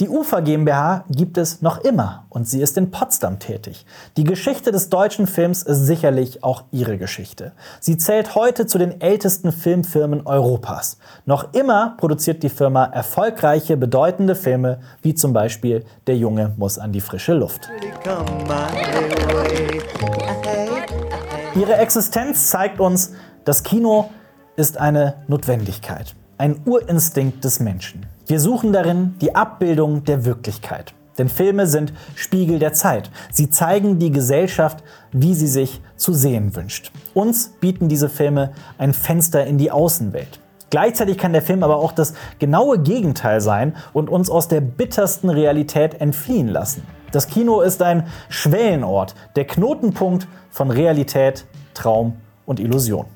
Die 0.00 0.08
UFA 0.08 0.38
GmbH 0.38 1.04
gibt 1.10 1.38
es 1.38 1.60
noch 1.60 1.78
immer 1.78 2.26
und 2.28 2.48
sie 2.48 2.62
ist 2.62 2.78
in 2.78 2.92
Potsdam 2.92 3.40
tätig. 3.40 3.84
Die 4.16 4.22
Geschichte 4.22 4.70
des 4.70 4.90
deutschen 4.90 5.26
Films 5.26 5.64
ist 5.64 5.86
sicherlich 5.86 6.44
auch 6.44 6.62
ihre 6.70 6.98
Geschichte. 6.98 7.50
Sie 7.80 7.98
zählt 7.98 8.36
heute 8.36 8.66
zu 8.66 8.78
den 8.78 9.00
ältesten 9.00 9.50
Filmfirmen 9.50 10.24
Europas. 10.24 10.98
Noch 11.26 11.52
immer 11.52 11.96
produziert 11.98 12.44
die 12.44 12.48
Firma 12.48 12.84
erfolgreiche, 12.84 13.76
bedeutende 13.76 14.36
Filme, 14.36 14.78
wie 15.02 15.16
zum 15.16 15.32
Beispiel 15.32 15.84
Der 16.06 16.16
Junge 16.16 16.54
muss 16.56 16.78
an 16.78 16.92
die 16.92 17.00
frische 17.00 17.34
Luft. 17.34 17.68
Ihre 21.56 21.74
Existenz 21.74 22.50
zeigt 22.50 22.78
uns, 22.78 23.14
das 23.44 23.64
Kino 23.64 24.10
ist 24.54 24.78
eine 24.78 25.14
Notwendigkeit, 25.26 26.14
ein 26.38 26.60
Urinstinkt 26.64 27.44
des 27.44 27.60
Menschen. 27.60 28.06
Wir 28.26 28.40
suchen 28.40 28.72
darin 28.72 29.14
die 29.20 29.34
Abbildung 29.34 30.04
der 30.04 30.24
Wirklichkeit. 30.24 30.94
Denn 31.18 31.28
Filme 31.28 31.66
sind 31.66 31.92
Spiegel 32.14 32.60
der 32.60 32.72
Zeit. 32.72 33.10
Sie 33.32 33.50
zeigen 33.50 33.98
die 33.98 34.12
Gesellschaft, 34.12 34.84
wie 35.10 35.34
sie 35.34 35.48
sich 35.48 35.80
zu 35.96 36.12
sehen 36.14 36.54
wünscht. 36.54 36.92
Uns 37.12 37.48
bieten 37.60 37.88
diese 37.88 38.08
Filme 38.08 38.52
ein 38.78 38.94
Fenster 38.94 39.44
in 39.44 39.58
die 39.58 39.72
Außenwelt. 39.72 40.40
Gleichzeitig 40.70 41.18
kann 41.18 41.32
der 41.32 41.42
Film 41.42 41.62
aber 41.62 41.76
auch 41.76 41.92
das 41.92 42.14
genaue 42.38 42.78
Gegenteil 42.78 43.40
sein 43.40 43.74
und 43.92 44.08
uns 44.08 44.30
aus 44.30 44.48
der 44.48 44.60
bittersten 44.60 45.30
Realität 45.30 46.00
entfliehen 46.00 46.48
lassen. 46.48 46.86
Das 47.10 47.26
Kino 47.26 47.62
ist 47.62 47.82
ein 47.82 48.06
Schwellenort, 48.28 49.14
der 49.34 49.46
Knotenpunkt 49.46 50.28
von 50.50 50.70
Realität, 50.70 51.46
Traum 51.72 52.18
und 52.44 52.60
Illusion. 52.60 53.06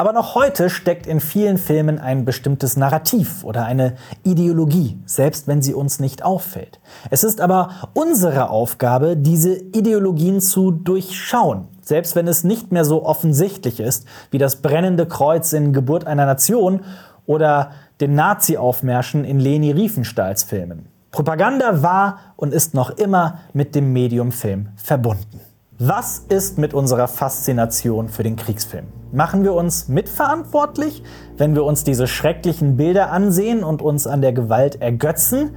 Aber 0.00 0.14
noch 0.14 0.34
heute 0.34 0.70
steckt 0.70 1.06
in 1.06 1.20
vielen 1.20 1.58
Filmen 1.58 1.98
ein 1.98 2.24
bestimmtes 2.24 2.74
Narrativ 2.78 3.44
oder 3.44 3.66
eine 3.66 3.96
Ideologie, 4.22 4.98
selbst 5.04 5.46
wenn 5.46 5.60
sie 5.60 5.74
uns 5.74 6.00
nicht 6.00 6.22
auffällt. 6.22 6.80
Es 7.10 7.22
ist 7.22 7.42
aber 7.42 7.90
unsere 7.92 8.48
Aufgabe, 8.48 9.14
diese 9.14 9.58
Ideologien 9.58 10.40
zu 10.40 10.70
durchschauen, 10.70 11.68
selbst 11.82 12.16
wenn 12.16 12.28
es 12.28 12.44
nicht 12.44 12.72
mehr 12.72 12.86
so 12.86 13.04
offensichtlich 13.04 13.78
ist, 13.78 14.06
wie 14.30 14.38
das 14.38 14.62
brennende 14.62 15.04
Kreuz 15.04 15.52
in 15.52 15.74
Geburt 15.74 16.06
einer 16.06 16.24
Nation 16.24 16.80
oder 17.26 17.72
den 18.00 18.14
Nazi-Aufmärschen 18.14 19.26
in 19.26 19.38
Leni 19.38 19.70
Riefenstahls 19.70 20.44
Filmen. 20.44 20.86
Propaganda 21.10 21.82
war 21.82 22.20
und 22.36 22.54
ist 22.54 22.72
noch 22.72 22.88
immer 22.88 23.40
mit 23.52 23.74
dem 23.74 23.92
Medium 23.92 24.32
Film 24.32 24.70
verbunden. 24.76 25.40
Was 25.82 26.18
ist 26.28 26.58
mit 26.58 26.74
unserer 26.74 27.08
Faszination 27.08 28.10
für 28.10 28.22
den 28.22 28.36
Kriegsfilm? 28.36 28.84
Machen 29.12 29.44
wir 29.44 29.54
uns 29.54 29.88
mitverantwortlich, 29.88 31.02
wenn 31.38 31.54
wir 31.54 31.64
uns 31.64 31.84
diese 31.84 32.06
schrecklichen 32.06 32.76
Bilder 32.76 33.10
ansehen 33.10 33.64
und 33.64 33.80
uns 33.80 34.06
an 34.06 34.20
der 34.20 34.34
Gewalt 34.34 34.82
ergötzen? 34.82 35.52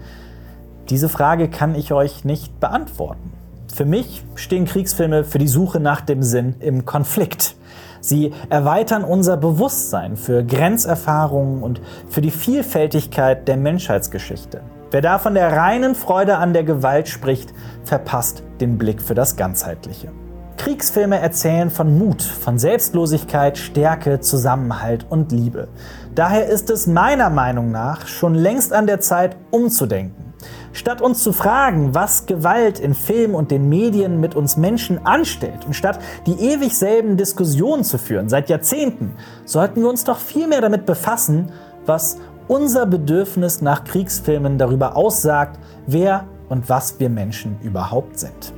Diese 0.87 1.09
Frage 1.09 1.49
kann 1.49 1.75
ich 1.75 1.91
euch 1.91 2.23
nicht 2.23 2.57
beantworten. 2.61 3.33
Für 3.73 3.83
mich 3.83 4.23
stehen 4.35 4.63
Kriegsfilme 4.63 5.25
für 5.25 5.39
die 5.39 5.47
Suche 5.49 5.81
nach 5.81 5.99
dem 5.99 6.23
Sinn 6.23 6.55
im 6.61 6.85
Konflikt. 6.85 7.57
Sie 7.99 8.31
erweitern 8.49 9.03
unser 9.03 9.35
Bewusstsein 9.35 10.15
für 10.15 10.45
Grenzerfahrungen 10.45 11.61
und 11.61 11.81
für 12.07 12.21
die 12.21 12.31
Vielfältigkeit 12.31 13.45
der 13.49 13.57
Menschheitsgeschichte. 13.57 14.61
Wer 14.93 15.01
da 15.01 15.17
von 15.17 15.33
der 15.33 15.51
reinen 15.51 15.95
Freude 15.95 16.37
an 16.37 16.53
der 16.53 16.63
Gewalt 16.63 17.07
spricht, 17.07 17.51
verpasst 17.83 18.43
den 18.61 18.77
Blick 18.77 19.01
für 19.01 19.15
das 19.15 19.35
Ganzheitliche. 19.35 20.11
Kriegsfilme 20.57 21.17
erzählen 21.17 21.71
von 21.71 21.97
Mut, 21.97 22.21
von 22.21 22.59
Selbstlosigkeit, 22.59 23.57
Stärke, 23.57 24.19
Zusammenhalt 24.19 25.07
und 25.09 25.31
Liebe. 25.31 25.67
Daher 26.13 26.45
ist 26.45 26.69
es 26.69 26.85
meiner 26.85 27.31
Meinung 27.31 27.71
nach 27.71 28.05
schon 28.05 28.35
längst 28.35 28.71
an 28.71 28.85
der 28.85 28.99
Zeit, 28.99 29.35
umzudenken. 29.49 30.35
Statt 30.73 31.01
uns 31.01 31.23
zu 31.23 31.33
fragen, 31.33 31.95
was 31.95 32.27
Gewalt 32.27 32.79
in 32.79 32.93
Film 32.93 33.33
und 33.33 33.49
den 33.49 33.69
Medien 33.69 34.19
mit 34.19 34.35
uns 34.35 34.57
Menschen 34.57 35.03
anstellt, 35.07 35.65
und 35.65 35.73
statt 35.73 35.97
die 36.27 36.39
ewig 36.39 36.77
selben 36.77 37.17
Diskussionen 37.17 37.83
zu 37.83 37.97
führen, 37.97 38.29
seit 38.29 38.47
Jahrzehnten, 38.47 39.15
sollten 39.43 39.81
wir 39.81 39.89
uns 39.89 40.03
doch 40.03 40.19
viel 40.19 40.47
mehr 40.47 40.61
damit 40.61 40.85
befassen, 40.85 41.51
was 41.87 42.17
unser 42.47 42.85
Bedürfnis 42.85 43.61
nach 43.61 43.83
Kriegsfilmen 43.83 44.57
darüber 44.57 44.95
aussagt, 44.95 45.59
wer 45.87 46.25
und 46.49 46.69
was 46.69 46.99
wir 46.99 47.09
Menschen 47.09 47.57
überhaupt 47.61 48.19
sind. 48.19 48.53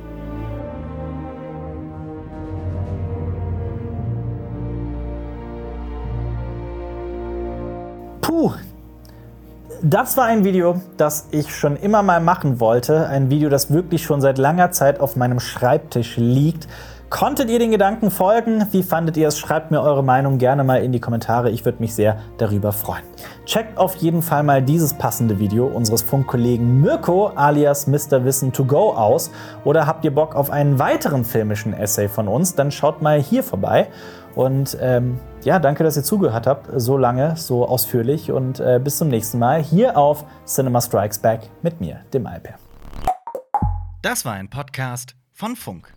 Puh, 8.20 8.52
das 9.82 10.16
war 10.16 10.24
ein 10.24 10.44
Video, 10.44 10.80
das 10.96 11.28
ich 11.30 11.54
schon 11.54 11.76
immer 11.76 12.02
mal 12.02 12.20
machen 12.20 12.60
wollte. 12.60 13.06
Ein 13.06 13.30
Video, 13.30 13.48
das 13.48 13.72
wirklich 13.72 14.04
schon 14.04 14.20
seit 14.20 14.38
langer 14.38 14.72
Zeit 14.72 15.00
auf 15.00 15.16
meinem 15.16 15.38
Schreibtisch 15.38 16.16
liegt. 16.16 16.66
Konntet 17.08 17.50
ihr 17.50 17.60
den 17.60 17.70
Gedanken 17.70 18.10
folgen? 18.10 18.66
Wie 18.72 18.82
fandet 18.82 19.16
ihr 19.16 19.28
es? 19.28 19.38
Schreibt 19.38 19.70
mir 19.70 19.80
eure 19.80 20.02
Meinung 20.02 20.38
gerne 20.38 20.64
mal 20.64 20.82
in 20.82 20.90
die 20.90 20.98
Kommentare. 20.98 21.50
Ich 21.50 21.64
würde 21.64 21.78
mich 21.78 21.94
sehr 21.94 22.18
darüber 22.36 22.72
freuen. 22.72 23.04
Checkt 23.44 23.78
auf 23.78 23.94
jeden 23.96 24.22
Fall 24.22 24.42
mal 24.42 24.60
dieses 24.60 24.92
passende 24.92 25.38
Video 25.38 25.66
unseres 25.68 26.02
Funkkollegen 26.02 26.80
Mirko 26.80 27.28
alias 27.28 27.86
Mr. 27.86 28.24
Wissen 28.24 28.52
to 28.52 28.64
go 28.64 28.92
aus. 28.92 29.30
Oder 29.64 29.86
habt 29.86 30.04
ihr 30.04 30.12
Bock 30.12 30.34
auf 30.34 30.50
einen 30.50 30.80
weiteren 30.80 31.24
filmischen 31.24 31.72
Essay 31.74 32.08
von 32.08 32.26
uns? 32.26 32.56
Dann 32.56 32.72
schaut 32.72 33.00
mal 33.02 33.20
hier 33.22 33.44
vorbei. 33.44 33.86
Und 34.34 34.76
ähm, 34.80 35.20
ja, 35.44 35.60
danke, 35.60 35.84
dass 35.84 35.96
ihr 35.96 36.02
zugehört 36.02 36.48
habt, 36.48 36.68
so 36.74 36.98
lange, 36.98 37.36
so 37.36 37.68
ausführlich. 37.68 38.32
Und 38.32 38.58
äh, 38.58 38.80
bis 38.82 38.98
zum 38.98 39.08
nächsten 39.08 39.38
Mal 39.38 39.62
hier 39.62 39.96
auf 39.96 40.24
Cinema 40.44 40.80
Strikes 40.80 41.20
Back 41.20 41.50
mit 41.62 41.80
mir, 41.80 42.00
dem 42.12 42.26
Alper. 42.26 42.54
Das 44.02 44.24
war 44.24 44.32
ein 44.32 44.50
Podcast 44.50 45.14
von 45.32 45.54
Funk. 45.54 45.95